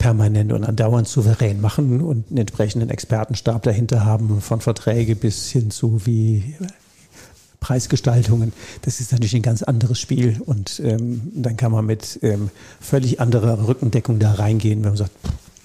permanent 0.03 0.53
und 0.53 0.65
andauernd 0.65 1.07
souverän 1.07 1.61
machen 1.61 2.01
und 2.01 2.29
einen 2.29 2.39
entsprechenden 2.39 2.91
Expertenstab 2.91 3.63
dahinter 3.63 4.05
haben, 4.05 4.41
von 4.41 4.61
Verträge 4.61 5.15
bis 5.15 5.49
hin 5.49 5.71
zu 5.71 6.05
wie 6.05 6.57
Preisgestaltungen. 7.61 8.53
Das 8.83 8.99
ist 8.99 9.13
natürlich 9.13 9.37
ein 9.37 9.43
ganz 9.43 9.63
anderes 9.63 10.01
Spiel 10.01 10.43
und 10.45 10.83
ähm, 10.85 11.23
dann 11.37 11.57
kann 11.57 11.71
man 11.71 11.87
mit 11.87 12.19
ähm, 12.23 12.51
völlig 12.81 13.21
anderer 13.21 13.69
Rückendeckung 13.69 14.19
da 14.19 14.33
reingehen, 14.33 14.83
wenn 14.83 14.91
man 14.91 14.97
sagt, 14.97 15.13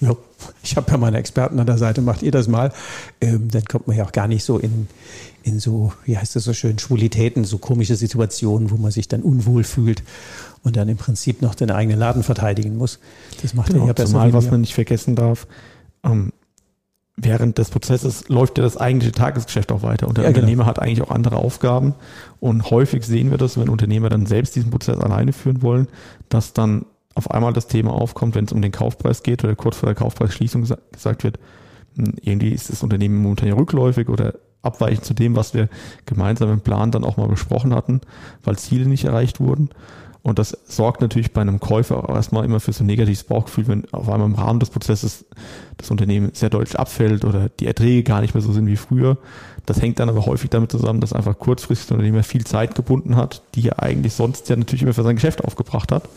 ja, 0.00 0.14
ich 0.62 0.76
habe 0.76 0.88
ja 0.92 0.98
meine 0.98 1.18
Experten 1.18 1.58
an 1.58 1.66
der 1.66 1.76
Seite, 1.78 2.00
macht 2.00 2.22
ihr 2.22 2.30
das 2.30 2.46
mal. 2.46 2.72
Ähm, 3.20 3.48
dann 3.50 3.64
kommt 3.64 3.88
man 3.88 3.96
ja 3.96 4.04
auch 4.04 4.12
gar 4.12 4.28
nicht 4.28 4.44
so 4.44 4.56
in, 4.58 4.86
in 5.42 5.58
so, 5.58 5.92
wie 6.04 6.16
heißt 6.16 6.36
das 6.36 6.44
so 6.44 6.52
schön, 6.52 6.78
Schwulitäten, 6.78 7.42
so 7.42 7.58
komische 7.58 7.96
Situationen, 7.96 8.70
wo 8.70 8.76
man 8.76 8.92
sich 8.92 9.08
dann 9.08 9.22
unwohl 9.22 9.64
fühlt 9.64 10.04
und 10.62 10.76
dann 10.76 10.88
im 10.88 10.96
Prinzip 10.96 11.42
noch 11.42 11.54
den 11.54 11.70
eigenen 11.70 11.98
Laden 11.98 12.22
verteidigen 12.22 12.76
muss. 12.76 12.98
Das 13.42 13.54
macht 13.54 13.72
genau, 13.72 13.86
ja 13.86 13.92
besser. 13.92 14.08
Zumal, 14.08 14.32
was 14.32 14.50
man 14.50 14.60
nicht 14.60 14.74
vergessen 14.74 15.14
darf, 15.16 15.46
ähm, 16.04 16.32
während 17.16 17.58
des 17.58 17.70
Prozesses 17.70 18.28
läuft 18.28 18.58
ja 18.58 18.64
das 18.64 18.76
eigentliche 18.76 19.12
Tagesgeschäft 19.12 19.72
auch 19.72 19.82
weiter 19.82 20.06
und 20.06 20.16
der 20.16 20.24
ja, 20.24 20.30
genau. 20.30 20.38
Unternehmer 20.40 20.64
genau. 20.64 20.70
hat 20.70 20.78
eigentlich 20.78 21.02
auch 21.02 21.10
andere 21.10 21.36
Aufgaben 21.36 21.94
und 22.40 22.70
häufig 22.70 23.04
sehen 23.04 23.30
wir 23.30 23.38
das, 23.38 23.58
wenn 23.58 23.68
Unternehmer 23.68 24.08
dann 24.08 24.26
selbst 24.26 24.54
diesen 24.54 24.70
Prozess 24.70 24.98
alleine 24.98 25.32
führen 25.32 25.62
wollen, 25.62 25.88
dass 26.28 26.52
dann 26.52 26.86
auf 27.14 27.30
einmal 27.32 27.52
das 27.52 27.66
Thema 27.66 27.92
aufkommt, 27.92 28.36
wenn 28.36 28.44
es 28.44 28.52
um 28.52 28.62
den 28.62 28.70
Kaufpreis 28.70 29.24
geht 29.24 29.42
oder 29.42 29.56
kurz 29.56 29.76
vor 29.76 29.88
der 29.88 29.96
Kaufpreisschließung 29.96 30.64
gesagt 30.92 31.24
wird, 31.24 31.38
hm, 31.96 32.14
irgendwie 32.22 32.50
ist 32.50 32.70
das 32.70 32.84
Unternehmen 32.84 33.16
momentan 33.16 33.48
ja 33.48 33.54
rückläufig 33.54 34.08
oder 34.08 34.34
abweichend 34.62 35.04
zu 35.04 35.14
dem, 35.14 35.34
was 35.34 35.54
wir 35.54 35.68
gemeinsam 36.06 36.52
im 36.52 36.60
Plan 36.60 36.90
dann 36.92 37.04
auch 37.04 37.16
mal 37.16 37.28
besprochen 37.28 37.74
hatten, 37.74 38.00
weil 38.44 38.56
Ziele 38.58 38.86
nicht 38.86 39.04
erreicht 39.04 39.40
wurden. 39.40 39.70
Und 40.28 40.38
das 40.38 40.56
sorgt 40.66 41.00
natürlich 41.00 41.32
bei 41.32 41.40
einem 41.40 41.58
Käufer 41.58 42.04
auch 42.04 42.14
erstmal 42.14 42.44
immer 42.44 42.60
für 42.60 42.72
so 42.72 42.84
ein 42.84 42.86
negatives 42.86 43.24
Bauchgefühl, 43.24 43.66
wenn 43.68 43.92
auf 43.92 44.08
einmal 44.08 44.28
im 44.28 44.34
Rahmen 44.34 44.60
des 44.60 44.68
Prozesses 44.68 45.24
das 45.78 45.90
Unternehmen 45.90 46.30
sehr 46.34 46.50
deutlich 46.50 46.78
abfällt 46.78 47.24
oder 47.24 47.48
die 47.60 47.66
Erträge 47.66 48.02
gar 48.02 48.20
nicht 48.20 48.34
mehr 48.34 48.42
so 48.42 48.52
sind 48.52 48.66
wie 48.66 48.76
früher. 48.76 49.16
Das 49.64 49.80
hängt 49.80 49.98
dann 49.98 50.08
aber 50.10 50.26
häufig 50.26 50.50
damit 50.50 50.70
zusammen, 50.70 51.00
dass 51.00 51.14
einfach 51.14 51.38
kurzfristig 51.38 51.88
das 51.88 51.92
Unternehmen 51.92 52.22
viel 52.22 52.44
Zeit 52.44 52.74
gebunden 52.74 53.16
hat, 53.16 53.42
die 53.54 53.68
er 53.68 53.82
eigentlich 53.82 54.12
sonst 54.12 54.48
ja 54.50 54.56
natürlich 54.56 54.82
immer 54.82 54.92
für 54.92 55.02
sein 55.02 55.16
Geschäft 55.16 55.42
aufgebracht 55.44 55.92
hat, 55.92 56.08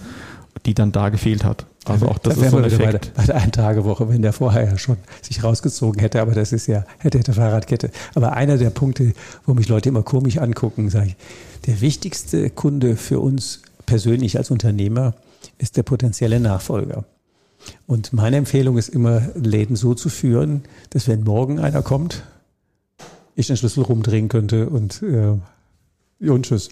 die 0.66 0.74
dann 0.74 0.92
da 0.92 1.08
gefehlt 1.10 1.46
hat. 1.46 1.66
Also 1.86 2.08
auch 2.08 2.18
das 2.18 2.36
da 2.36 2.46
ist 2.46 2.52
so 2.52 2.58
ein 2.58 2.66
Effekt. 2.66 2.84
Bei 2.84 2.92
der, 2.92 3.12
bei 3.16 3.26
der 3.26 3.36
Eintagewoche, 3.36 4.10
wenn 4.10 4.22
der 4.22 4.34
vorher 4.34 4.66
ja 4.66 4.78
schon 4.78 4.98
sich 5.22 5.44
rausgezogen 5.44 6.02
hätte, 6.02 6.22
aber 6.22 6.34
das 6.34 6.52
ist 6.52 6.68
ja, 6.68 6.84
hätte, 7.00 7.18
hätte 7.18 7.34
Fahrradkette. 7.34 7.92
Aber 8.14 8.34
einer 8.34 8.58
der 8.58 8.70
Punkte, 8.72 9.14
wo 9.46 9.54
mich 9.54 9.70
Leute 9.70 9.90
immer 9.90 10.04
komisch 10.04 10.38
angucken, 10.38 10.90
sage 10.90 11.08
ich, 11.08 11.16
der 11.66 11.82
wichtigste 11.82 12.50
Kunde 12.50 12.96
für 12.98 13.20
uns 13.20 13.62
persönlich 13.92 14.38
als 14.38 14.52
Unternehmer 14.52 15.16
ist 15.58 15.76
der 15.76 15.84
potenzielle 15.84 16.40
Nachfolger. 16.40 17.04
Und 17.88 18.14
meine 18.14 18.38
Empfehlung 18.38 18.78
ist 18.78 18.88
immer, 18.88 19.22
Läden 19.36 19.76
so 19.76 19.94
zu 19.96 20.08
führen, 20.08 20.64
dass 20.92 21.10
wenn 21.10 21.26
morgen 21.26 21.60
einer 21.60 21.82
kommt, 21.82 22.24
ich 23.36 23.48
den 23.48 23.58
Schlüssel 23.58 23.84
rumdrehen 23.84 24.30
könnte 24.30 24.70
und, 24.70 25.04
äh, 25.04 25.36
und 26.26 26.46
tschüss. 26.46 26.70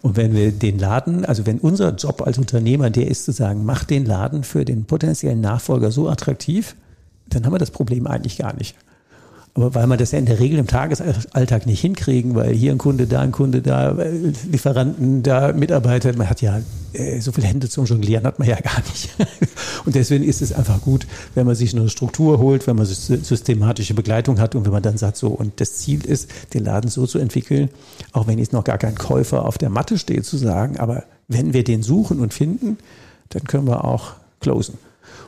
Und 0.00 0.16
wenn 0.16 0.32
wir 0.32 0.52
den 0.52 0.78
Laden, 0.78 1.26
also 1.26 1.44
wenn 1.44 1.58
unser 1.58 1.94
Job 1.96 2.22
als 2.22 2.38
Unternehmer 2.38 2.88
der 2.88 3.08
ist 3.08 3.26
zu 3.26 3.32
sagen, 3.32 3.66
mach 3.66 3.84
den 3.84 4.06
Laden 4.06 4.42
für 4.42 4.64
den 4.64 4.86
potenziellen 4.86 5.42
Nachfolger 5.42 5.90
so 5.90 6.08
attraktiv, 6.08 6.76
dann 7.28 7.44
haben 7.44 7.52
wir 7.52 7.58
das 7.58 7.72
Problem 7.72 8.06
eigentlich 8.06 8.38
gar 8.38 8.56
nicht. 8.56 8.74
Aber 9.54 9.72
weil 9.74 9.86
man 9.86 9.98
das 9.98 10.10
ja 10.10 10.18
in 10.18 10.26
der 10.26 10.40
Regel 10.40 10.58
im 10.58 10.66
Tagesalltag 10.66 11.66
nicht 11.66 11.80
hinkriegen, 11.80 12.34
weil 12.34 12.52
hier 12.52 12.72
ein 12.72 12.78
Kunde, 12.78 13.06
da 13.06 13.20
ein 13.20 13.30
Kunde, 13.30 13.62
da 13.62 13.92
äh, 13.96 14.32
Lieferanten, 14.50 15.22
da 15.22 15.52
Mitarbeiter, 15.52 16.16
man 16.16 16.28
hat 16.28 16.42
ja 16.42 16.60
äh, 16.92 17.20
so 17.20 17.30
viele 17.30 17.46
Hände 17.46 17.68
zum 17.68 17.84
Jonglieren 17.84 18.24
hat 18.24 18.40
man 18.40 18.48
ja 18.48 18.56
gar 18.60 18.80
nicht. 18.80 19.10
Und 19.84 19.94
deswegen 19.94 20.24
ist 20.24 20.42
es 20.42 20.52
einfach 20.52 20.80
gut, 20.80 21.06
wenn 21.36 21.46
man 21.46 21.54
sich 21.54 21.72
eine 21.72 21.88
Struktur 21.88 22.38
holt, 22.38 22.66
wenn 22.66 22.74
man 22.74 22.86
systematische 22.86 23.94
Begleitung 23.94 24.40
hat 24.40 24.56
und 24.56 24.64
wenn 24.64 24.72
man 24.72 24.82
dann 24.82 24.96
sagt, 24.96 25.16
so, 25.16 25.28
und 25.28 25.60
das 25.60 25.76
Ziel 25.76 26.04
ist, 26.04 26.30
den 26.52 26.64
Laden 26.64 26.90
so 26.90 27.06
zu 27.06 27.20
entwickeln, 27.20 27.68
auch 28.12 28.26
wenn 28.26 28.40
jetzt 28.40 28.52
noch 28.52 28.64
gar 28.64 28.78
kein 28.78 28.96
Käufer 28.96 29.44
auf 29.44 29.56
der 29.56 29.70
Matte 29.70 29.98
steht, 29.98 30.24
zu 30.24 30.36
sagen, 30.36 30.78
aber 30.78 31.04
wenn 31.28 31.52
wir 31.52 31.62
den 31.62 31.84
suchen 31.84 32.18
und 32.18 32.34
finden, 32.34 32.76
dann 33.28 33.44
können 33.44 33.68
wir 33.68 33.84
auch 33.84 34.14
closen. 34.40 34.78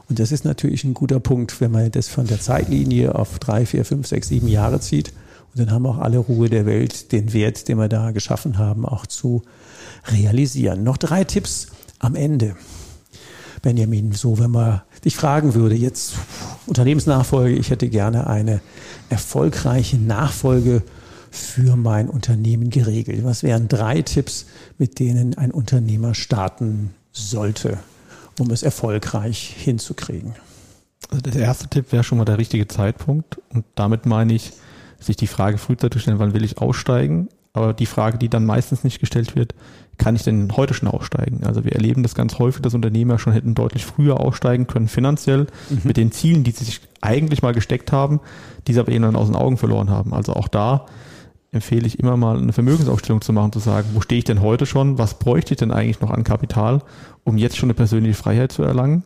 Und 0.09 0.19
das 0.19 0.33
ist 0.33 0.45
natürlich 0.45 0.85
ein 0.85 0.95
guter 0.95 1.21
Punkt, 1.21 1.61
wenn 1.61 1.73
man 1.73 1.91
das 1.91 2.09
von 2.09 2.27
der 2.27 2.41
Zeitlinie 2.41 3.15
auf 3.15 3.39
drei, 3.39 3.67
vier, 3.67 3.85
fünf, 3.85 4.07
sechs, 4.07 4.29
sieben 4.29 4.49
Jahre 4.49 4.81
zieht 4.81 5.13
Und 5.53 5.61
dann 5.61 5.71
haben 5.71 5.87
auch 5.87 5.99
alle 5.99 6.19
Ruhe 6.19 6.49
der 6.49 6.67
Welt, 6.67 7.13
den 7.13 7.33
Wert, 7.33 7.69
den 7.69 7.79
wir 7.79 7.89
da 7.89 8.13
geschaffen 8.13 8.59
haben, 8.59 8.87
auch 8.87 9.07
zu 9.07 9.43
realisieren. 10.07 10.85
Noch 10.85 10.97
drei 10.97 11.25
Tipps 11.25 11.69
am 11.99 12.15
Ende. 12.15 12.57
Benjamin, 13.63 14.13
so 14.13 14.39
wenn 14.39 14.51
man 14.51 14.83
dich 15.05 15.17
fragen 15.17 15.55
würde, 15.55 15.75
jetzt 15.75 16.15
Unternehmensnachfolge, 16.67 17.57
ich 17.57 17.71
hätte 17.71 17.89
gerne 17.89 18.27
eine 18.29 18.61
erfolgreiche 19.09 19.97
Nachfolge 19.97 20.83
für 21.31 21.75
mein 21.77 22.09
Unternehmen 22.09 22.71
geregelt. 22.71 23.25
Was 23.25 23.43
wären 23.43 23.67
drei 23.67 24.03
Tipps, 24.03 24.47
mit 24.79 24.99
denen 24.99 25.37
ein 25.37 25.51
Unternehmer 25.51 26.15
starten 26.15 26.95
sollte, 27.13 27.79
um 28.39 28.51
es 28.51 28.63
erfolgreich 28.63 29.55
hinzukriegen? 29.57 30.35
Also 31.11 31.21
der 31.21 31.43
erste 31.43 31.69
Tipp 31.69 31.93
wäre 31.93 32.05
schon 32.05 32.19
mal 32.19 32.25
der 32.25 32.39
richtige 32.39 32.67
Zeitpunkt. 32.69 33.41
Und 33.53 33.65
damit 33.75 34.07
meine 34.07 34.35
ich, 34.35 34.53
sich 34.99 35.17
die 35.17 35.27
Frage 35.27 35.59
frühzeitig 35.59 36.03
stellen, 36.03 36.19
wann 36.19 36.35
will 36.35 36.45
ich 36.45 36.59
aussteigen? 36.59 37.29
Aber 37.53 37.73
die 37.73 37.87
Frage, 37.87 38.19
die 38.19 38.29
dann 38.29 38.45
meistens 38.45 38.85
nicht 38.85 39.01
gestellt 39.01 39.35
wird, 39.35 39.55
kann 39.99 40.15
ich 40.15 40.25
denn 40.25 40.55
heute 40.57 40.75
schon 40.75 40.89
aussteigen? 40.89 41.45
Also 41.45 41.65
wir 41.65 41.73
erleben 41.73 42.03
das 42.03 42.15
ganz 42.15 42.39
häufig, 42.39 42.61
dass 42.61 42.75
Unternehmer 42.75 43.19
schon 43.19 43.33
hätten 43.33 43.55
deutlich 43.55 43.87
früher 43.87 44.21
aussteigen 44.21 44.67
können, 44.67 44.89
finanziell, 44.89 45.47
mhm. 45.71 45.81
mit 45.85 45.97
den 45.97 46.13
Zielen, 46.13 46.45
die 46.45 46.51
sie 46.51 46.65
sich 46.65 46.81
eigentlich 47.01 47.43
mal 47.43 47.55
gesteckt 47.55 47.93
haben, 47.93 48.21
die 48.67 48.75
sie 48.75 48.81
aber 48.81 48.93
eben 48.93 49.03
dann 49.03 49.17
aus 49.17 49.29
den 49.29 49.37
Augen 49.37 49.57
verloren 49.57 49.89
haben. 49.89 50.13
Also 50.13 50.35
auch 50.35 50.49
da 50.49 50.87
empfehle 51.57 51.87
ich 51.87 51.99
immer 51.99 52.17
mal 52.17 52.39
eine 52.39 52.53
Vermögensaufstellung 52.53 53.21
zu 53.21 53.33
machen, 53.33 53.53
zu 53.53 53.59
sagen, 53.59 53.89
wo 53.95 54.01
stehe 54.01 54.19
ich 54.19 54.25
denn 54.25 54.41
heute 54.41 54.67
schon, 54.67 54.99
was 54.99 55.19
bräuchte 55.19 55.55
ich 55.55 55.59
denn 55.59 55.73
eigentlich 55.73 56.01
noch 56.01 56.11
an 56.11 56.25
Kapital, 56.25 56.83
um 57.25 57.37
jetzt 57.39 57.57
schon 57.57 57.69
eine 57.69 57.75
persönliche 57.75 58.15
Freiheit 58.15 58.53
zu 58.53 58.63
erlangen 58.63 59.03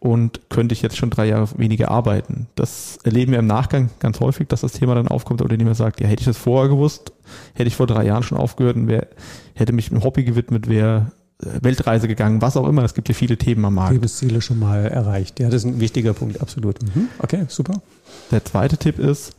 und 0.00 0.40
könnte 0.48 0.72
ich 0.72 0.82
jetzt 0.82 0.96
schon 0.96 1.10
drei 1.10 1.26
Jahre 1.26 1.46
weniger 1.58 1.90
arbeiten. 1.90 2.46
Das 2.54 2.98
erleben 3.04 3.32
wir 3.32 3.38
im 3.38 3.46
Nachgang 3.46 3.90
ganz 4.00 4.18
häufig, 4.20 4.48
dass 4.48 4.62
das 4.62 4.72
Thema 4.72 4.94
dann 4.94 5.08
aufkommt, 5.08 5.40
der 5.40 5.44
Unternehmer 5.44 5.74
sagt, 5.74 6.00
ja, 6.00 6.08
hätte 6.08 6.22
ich 6.22 6.26
das 6.26 6.38
vorher 6.38 6.70
gewusst, 6.70 7.12
hätte 7.54 7.68
ich 7.68 7.76
vor 7.76 7.86
drei 7.86 8.06
Jahren 8.06 8.22
schon 8.22 8.38
aufgehört 8.38 8.76
und 8.76 8.88
wär, 8.88 9.06
hätte 9.54 9.74
mich 9.74 9.90
einem 9.90 10.02
Hobby 10.02 10.24
gewidmet, 10.24 10.68
wäre 10.68 11.12
äh, 11.42 11.62
Weltreise 11.62 12.08
gegangen, 12.08 12.40
was 12.40 12.56
auch 12.56 12.66
immer. 12.66 12.82
Es 12.82 12.94
gibt 12.94 13.08
ja 13.08 13.14
viele 13.14 13.36
Themen 13.36 13.62
am 13.66 13.74
Markt. 13.74 13.92
Lebensziele 13.92 14.40
schon 14.40 14.58
mal 14.58 14.86
erreicht. 14.86 15.38
Ja, 15.38 15.50
das 15.50 15.64
ist 15.64 15.70
ein 15.70 15.80
wichtiger 15.80 16.14
Punkt, 16.14 16.40
absolut. 16.40 16.82
Mhm. 16.82 17.08
Okay, 17.18 17.44
super. 17.48 17.82
Der 18.30 18.42
zweite 18.42 18.78
Tipp 18.78 18.98
ist, 18.98 19.34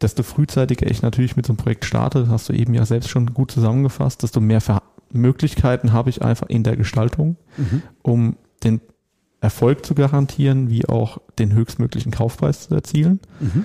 desto 0.00 0.22
frühzeitiger 0.22 0.90
ich 0.90 1.02
natürlich 1.02 1.36
mit 1.36 1.46
so 1.46 1.52
einem 1.52 1.58
Projekt 1.58 1.84
starte, 1.84 2.28
hast 2.28 2.48
du 2.48 2.52
eben 2.52 2.74
ja 2.74 2.84
selbst 2.84 3.10
schon 3.10 3.34
gut 3.34 3.50
zusammengefasst, 3.50 4.22
desto 4.22 4.40
mehr 4.40 4.60
Ver 4.60 4.82
Möglichkeiten 5.10 5.94
habe 5.94 6.10
ich 6.10 6.20
einfach 6.20 6.48
in 6.48 6.64
der 6.64 6.76
Gestaltung, 6.76 7.36
mhm. 7.56 7.82
um 8.02 8.36
den 8.62 8.82
Erfolg 9.40 9.86
zu 9.86 9.94
garantieren, 9.94 10.68
wie 10.68 10.86
auch 10.86 11.18
den 11.38 11.54
höchstmöglichen 11.54 12.12
Kaufpreis 12.12 12.68
zu 12.68 12.74
erzielen. 12.74 13.20
Mhm. 13.40 13.64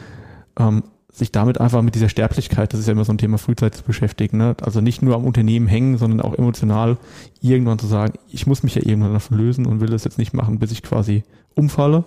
Ähm, 0.57 0.83
sich 1.11 1.31
damit 1.31 1.59
einfach 1.59 1.83
mit 1.83 1.93
dieser 1.93 2.09
Sterblichkeit, 2.09 2.73
das 2.73 2.79
ist 2.79 2.87
ja 2.87 2.93
immer 2.93 3.05
so 3.05 3.13
ein 3.13 3.19
Thema 3.19 3.37
frühzeitig 3.37 3.81
zu 3.81 3.85
beschäftigen, 3.85 4.37
ne? 4.37 4.55
also 4.63 4.81
nicht 4.81 5.03
nur 5.03 5.15
am 5.15 5.25
Unternehmen 5.25 5.67
hängen, 5.67 5.97
sondern 5.97 6.21
auch 6.21 6.33
emotional 6.33 6.97
irgendwann 7.39 7.77
zu 7.77 7.85
sagen, 7.85 8.13
ich 8.29 8.47
muss 8.47 8.63
mich 8.63 8.73
ja 8.73 8.81
irgendwann 8.83 9.13
davon 9.13 9.37
lösen 9.37 9.67
und 9.67 9.79
will 9.79 9.89
das 9.89 10.05
jetzt 10.05 10.17
nicht 10.17 10.33
machen, 10.33 10.57
bis 10.57 10.71
ich 10.71 10.81
quasi 10.81 11.23
umfalle. 11.53 12.03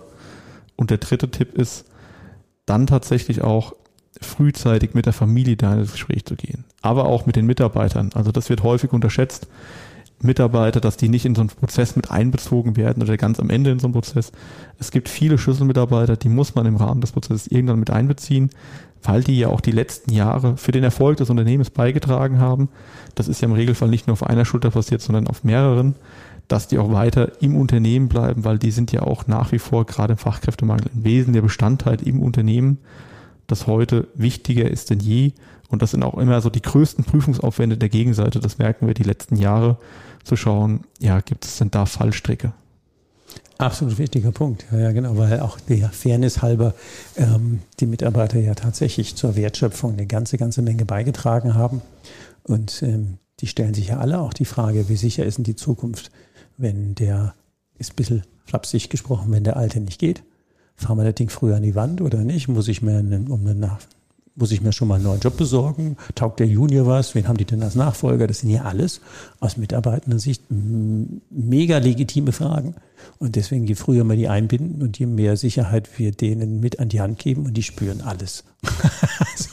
Und 0.75 0.89
der 0.89 0.97
dritte 0.97 1.31
Tipp 1.31 1.53
ist, 1.57 1.85
dann 2.65 2.85
tatsächlich 2.85 3.41
auch 3.41 3.73
frühzeitig 4.21 4.93
mit 4.93 5.05
der 5.05 5.13
Familie 5.13 5.55
da 5.55 5.75
ins 5.75 5.93
Gespräch 5.93 6.25
zu 6.25 6.35
gehen, 6.35 6.65
aber 6.81 7.05
auch 7.05 7.25
mit 7.25 7.35
den 7.35 7.45
Mitarbeitern. 7.45 8.11
Also 8.13 8.31
das 8.31 8.49
wird 8.49 8.63
häufig 8.63 8.93
unterschätzt. 8.93 9.47
Mitarbeiter, 10.19 10.81
dass 10.81 10.97
die 10.97 11.09
nicht 11.09 11.25
in 11.25 11.35
so 11.35 11.41
einen 11.41 11.49
Prozess 11.49 11.95
mit 11.95 12.09
einbezogen 12.09 12.75
werden 12.75 13.03
oder 13.03 13.17
ganz 13.17 13.39
am 13.39 13.51
Ende 13.51 13.69
in 13.69 13.79
so 13.79 13.85
einen 13.85 13.93
Prozess. 13.93 14.31
Es 14.79 14.89
gibt 14.89 15.09
viele 15.09 15.37
Schlüsselmitarbeiter, 15.37 16.17
die 16.17 16.29
muss 16.29 16.55
man 16.55 16.65
im 16.65 16.75
Rahmen 16.75 17.01
des 17.01 17.11
Prozesses 17.11 17.47
irgendwann 17.47 17.79
mit 17.79 17.91
einbeziehen, 17.91 18.49
weil 19.03 19.23
die 19.23 19.37
ja 19.37 19.49
auch 19.49 19.61
die 19.61 19.71
letzten 19.71 20.11
Jahre 20.11 20.57
für 20.57 20.71
den 20.71 20.83
Erfolg 20.83 21.17
des 21.17 21.29
Unternehmens 21.29 21.69
beigetragen 21.69 22.39
haben. 22.39 22.69
Das 23.13 23.27
ist 23.27 23.41
ja 23.41 23.47
im 23.47 23.53
Regelfall 23.53 23.89
nicht 23.89 24.07
nur 24.07 24.13
auf 24.13 24.23
einer 24.23 24.45
Schulter 24.45 24.71
passiert, 24.71 25.01
sondern 25.01 25.27
auf 25.27 25.43
mehreren, 25.43 25.93
dass 26.47 26.67
die 26.67 26.79
auch 26.79 26.91
weiter 26.91 27.31
im 27.41 27.55
Unternehmen 27.55 28.07
bleiben, 28.07 28.43
weil 28.43 28.57
die 28.57 28.71
sind 28.71 28.91
ja 28.91 29.03
auch 29.03 29.27
nach 29.27 29.51
wie 29.51 29.59
vor 29.59 29.85
gerade 29.85 30.13
im 30.13 30.17
Fachkräftemangel 30.17 30.89
ein 30.95 31.03
Wesen 31.03 31.33
der 31.33 31.41
Bestandteil 31.41 32.01
im 32.03 32.21
Unternehmen 32.21 32.79
das 33.47 33.67
heute 33.67 34.07
wichtiger 34.13 34.69
ist 34.69 34.89
denn 34.89 34.99
je. 34.99 35.31
Und 35.69 35.81
das 35.81 35.91
sind 35.91 36.03
auch 36.03 36.17
immer 36.17 36.39
so 36.41 36.49
die 36.49 36.61
größten 36.61 37.03
Prüfungsaufwände 37.03 37.77
der 37.77 37.89
Gegenseite. 37.89 38.39
Das 38.39 38.57
merken 38.57 38.87
wir 38.87 38.93
die 38.93 39.03
letzten 39.03 39.35
Jahre, 39.35 39.77
zu 40.23 40.35
schauen, 40.35 40.81
ja, 40.99 41.21
gibt 41.21 41.45
es 41.45 41.57
denn 41.57 41.71
da 41.71 41.85
Fallstricke? 41.85 42.51
Absolut 43.57 43.97
wichtiger 43.97 44.31
Punkt. 44.31 44.65
Ja, 44.71 44.79
ja, 44.79 44.91
genau, 44.91 45.17
weil 45.17 45.39
auch 45.39 45.59
der 45.59 45.89
Fairness 45.89 46.41
halber 46.41 46.75
ähm, 47.15 47.61
die 47.79 47.87
Mitarbeiter 47.87 48.39
ja 48.39 48.53
tatsächlich 48.53 49.15
zur 49.15 49.35
Wertschöpfung 49.35 49.93
eine 49.93 50.05
ganze, 50.05 50.37
ganze 50.37 50.61
Menge 50.61 50.85
beigetragen 50.85 51.55
haben. 51.55 51.81
Und 52.43 52.83
ähm, 52.83 53.17
die 53.39 53.47
stellen 53.47 53.73
sich 53.73 53.87
ja 53.87 53.97
alle 53.97 54.19
auch 54.19 54.33
die 54.33 54.45
Frage, 54.45 54.89
wie 54.89 54.95
sicher 54.95 55.25
ist 55.25 55.37
denn 55.37 55.43
die 55.43 55.55
Zukunft, 55.55 56.11
wenn 56.57 56.93
der, 56.93 57.33
ist 57.79 57.93
ein 57.93 57.95
bisschen 57.95 58.23
flapsig 58.45 58.89
gesprochen, 58.89 59.31
wenn 59.31 59.43
der 59.43 59.57
Alte 59.57 59.79
nicht 59.79 59.99
geht? 59.99 60.23
Fahren 60.77 60.97
wir 60.97 61.03
das 61.03 61.15
Ding 61.15 61.29
früher 61.29 61.57
an 61.57 61.63
die 61.63 61.75
Wand 61.75 62.01
oder 62.01 62.19
nicht? 62.19 62.47
Muss 62.47 62.67
ich 62.67 62.81
mir 62.81 62.97
einen, 62.97 63.27
um 63.27 63.45
eine 63.45 63.77
muss 64.37 64.51
ich 64.51 64.61
mir 64.61 64.71
schon 64.71 64.87
mal 64.87 64.95
einen 64.95 65.03
neuen 65.03 65.19
Job 65.19 65.35
besorgen? 65.35 65.97
Taugt 66.13 66.39
der 66.39 66.47
Junior 66.47 66.85
was? 66.85 67.15
Wen 67.15 67.27
haben 67.27 67.37
die 67.37 67.45
denn 67.45 67.63
als 67.63 67.73
Nachfolger? 67.73 68.27
Das 68.27 68.39
sind 68.39 68.51
ja 68.51 68.61
alles 68.63 69.01
aus 69.39 69.57
mitarbeitender 69.57 70.19
Sicht 70.19 70.43
mega 70.49 71.79
legitime 71.79 72.31
Fragen. 72.31 72.75
Und 73.17 73.35
deswegen, 73.35 73.65
je 73.65 73.73
früher 73.73 74.03
wir 74.03 74.15
die 74.15 74.27
einbinden 74.27 74.83
und 74.83 74.99
je 74.99 75.07
mehr 75.07 75.37
Sicherheit 75.37 75.89
wir 75.97 76.11
denen 76.11 76.59
mit 76.59 76.79
an 76.79 76.89
die 76.89 77.01
Hand 77.01 77.17
geben 77.17 77.45
und 77.45 77.55
die 77.55 77.63
spüren 77.63 78.01
alles. 78.01 78.43
also, 78.61 79.49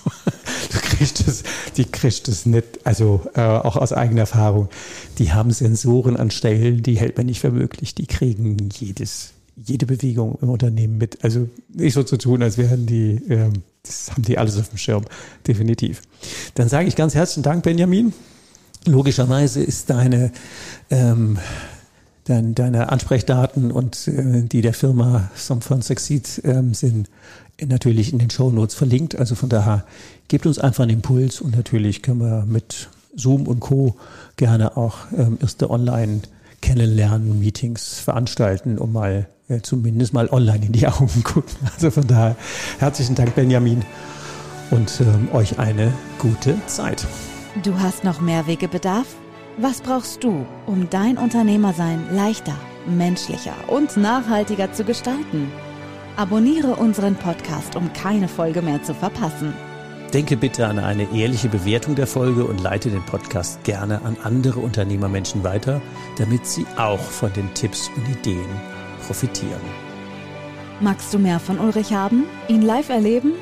du 0.70 0.78
kriegst 0.80 1.26
das, 1.26 1.44
die 1.78 1.86
kriegst 1.86 2.28
das 2.28 2.44
nicht, 2.44 2.86
also 2.86 3.22
äh, 3.34 3.40
auch 3.40 3.76
aus 3.76 3.94
eigener 3.94 4.20
Erfahrung. 4.20 4.68
Die 5.18 5.32
haben 5.32 5.50
Sensoren 5.50 6.16
an 6.16 6.30
Stellen, 6.30 6.82
die 6.82 6.98
hält 6.98 7.16
man 7.16 7.26
nicht 7.26 7.40
für 7.40 7.50
möglich. 7.50 7.94
Die 7.94 8.06
kriegen 8.06 8.68
jedes 8.70 9.33
jede 9.56 9.86
Bewegung 9.86 10.38
im 10.40 10.50
Unternehmen 10.50 10.98
mit. 10.98 11.22
Also 11.24 11.48
nicht 11.72 11.94
so 11.94 12.02
zu 12.02 12.16
tun, 12.16 12.42
als 12.42 12.58
wären 12.58 12.86
die, 12.86 13.20
ähm, 13.28 13.52
das 13.82 14.10
haben 14.10 14.22
die 14.22 14.38
alles 14.38 14.58
auf 14.58 14.68
dem 14.68 14.78
Schirm, 14.78 15.04
definitiv. 15.46 16.02
Dann 16.54 16.68
sage 16.68 16.88
ich 16.88 16.96
ganz 16.96 17.14
herzlichen 17.14 17.42
Dank, 17.42 17.62
Benjamin. 17.62 18.12
Logischerweise 18.86 19.62
ist 19.62 19.90
deine, 19.90 20.32
ähm, 20.90 21.38
dein, 22.24 22.54
deine 22.54 22.90
Ansprechdaten 22.90 23.70
und 23.70 24.08
äh, 24.08 24.42
die 24.42 24.60
der 24.60 24.74
Firma 24.74 25.30
Some 25.36 25.60
Succeed 25.60 26.42
ähm, 26.44 26.74
sind 26.74 27.08
natürlich 27.64 28.12
in 28.12 28.18
den 28.18 28.30
Show 28.30 28.50
Notes 28.50 28.74
verlinkt. 28.74 29.16
Also 29.16 29.34
von 29.34 29.48
daher 29.48 29.84
gebt 30.28 30.46
uns 30.46 30.58
einfach 30.58 30.82
einen 30.82 30.94
Impuls 30.94 31.40
und 31.40 31.56
natürlich 31.56 32.02
können 32.02 32.20
wir 32.20 32.44
mit 32.46 32.88
Zoom 33.16 33.46
und 33.46 33.60
Co. 33.60 33.96
gerne 34.36 34.76
auch 34.76 34.98
ähm, 35.16 35.38
erste 35.40 35.70
Online- 35.70 36.22
Kennenlernen, 36.64 37.38
Meetings 37.40 37.98
veranstalten, 37.98 38.78
um 38.78 38.90
mal 38.90 39.12
äh, 39.12 39.33
zumindest 39.62 40.12
mal 40.14 40.28
online 40.28 40.66
in 40.66 40.72
die 40.72 40.86
Augen 40.86 41.22
gucken. 41.24 41.54
Also 41.74 41.90
von 41.90 42.06
daher 42.06 42.36
herzlichen 42.78 43.14
Dank, 43.14 43.34
Benjamin, 43.34 43.82
und 44.70 45.00
ähm, 45.00 45.28
euch 45.32 45.58
eine 45.58 45.92
gute 46.18 46.56
Zeit. 46.66 47.06
Du 47.62 47.78
hast 47.78 48.04
noch 48.04 48.20
mehr 48.20 48.46
Wegebedarf? 48.46 49.06
Was 49.58 49.80
brauchst 49.80 50.24
du, 50.24 50.44
um 50.66 50.88
dein 50.90 51.16
Unternehmersein 51.16 52.04
leichter, 52.12 52.56
menschlicher 52.86 53.54
und 53.68 53.96
nachhaltiger 53.96 54.72
zu 54.72 54.84
gestalten? 54.84 55.52
Abonniere 56.16 56.74
unseren 56.76 57.14
Podcast, 57.14 57.76
um 57.76 57.92
keine 57.92 58.28
Folge 58.28 58.62
mehr 58.62 58.82
zu 58.82 58.94
verpassen. 58.94 59.52
Denke 60.12 60.36
bitte 60.36 60.66
an 60.66 60.78
eine 60.78 61.12
ehrliche 61.12 61.48
Bewertung 61.48 61.96
der 61.96 62.06
Folge 62.06 62.44
und 62.44 62.60
leite 62.60 62.90
den 62.90 63.04
Podcast 63.04 63.62
gerne 63.64 64.02
an 64.02 64.16
andere 64.22 64.60
Unternehmermenschen 64.60 65.44
weiter, 65.44 65.80
damit 66.18 66.46
sie 66.46 66.66
auch 66.76 67.00
von 67.00 67.32
den 67.32 67.52
Tipps 67.54 67.90
und 67.96 68.08
Ideen 68.08 68.73
profitieren. 69.06 69.60
Magst 70.80 71.14
du 71.14 71.18
mehr 71.18 71.38
von 71.38 71.58
Ulrich 71.58 71.92
haben? 71.92 72.24
Ihn 72.48 72.62
live 72.62 72.88
erleben? 72.88 73.32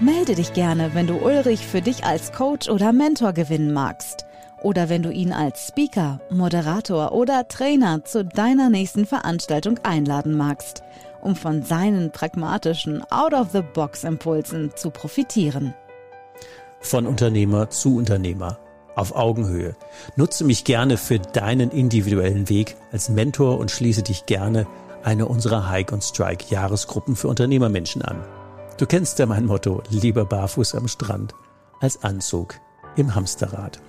Melde 0.00 0.34
dich 0.34 0.52
gerne, 0.54 0.94
wenn 0.94 1.06
du 1.06 1.14
Ulrich 1.14 1.66
für 1.66 1.80
dich 1.82 2.04
als 2.04 2.32
Coach 2.32 2.68
oder 2.68 2.92
Mentor 2.92 3.32
gewinnen 3.32 3.72
magst. 3.72 4.26
Oder 4.62 4.88
wenn 4.88 5.02
du 5.02 5.10
ihn 5.10 5.32
als 5.32 5.68
Speaker, 5.68 6.20
Moderator 6.30 7.12
oder 7.12 7.48
Trainer 7.48 8.04
zu 8.04 8.24
deiner 8.24 8.70
nächsten 8.70 9.06
Veranstaltung 9.06 9.78
einladen 9.82 10.36
magst, 10.36 10.82
um 11.22 11.36
von 11.36 11.62
seinen 11.62 12.12
pragmatischen 12.12 13.02
Out-of-the-Box-Impulsen 13.10 14.72
zu 14.74 14.90
profitieren. 14.90 15.74
Von 16.80 17.06
Unternehmer 17.06 17.70
zu 17.70 17.96
Unternehmer 17.96 18.58
auf 18.96 19.14
Augenhöhe. 19.14 19.76
Nutze 20.16 20.44
mich 20.44 20.64
gerne 20.64 20.96
für 20.96 21.18
deinen 21.18 21.70
individuellen 21.70 22.48
Weg 22.48 22.76
als 22.92 23.08
Mentor 23.08 23.58
und 23.58 23.70
schließe 23.70 24.02
dich 24.02 24.26
gerne 24.26 24.66
eine 25.04 25.26
unserer 25.26 25.70
Hike 25.70 25.94
und 25.94 26.02
Strike 26.02 26.46
Jahresgruppen 26.48 27.16
für 27.16 27.28
Unternehmermenschen 27.28 28.02
an. 28.02 28.22
Du 28.78 28.86
kennst 28.86 29.18
ja 29.18 29.26
mein 29.26 29.46
Motto, 29.46 29.82
lieber 29.90 30.24
barfuß 30.24 30.74
am 30.74 30.88
Strand 30.88 31.34
als 31.80 32.02
Anzug 32.02 32.54
im 32.96 33.14
Hamsterrad. 33.14 33.80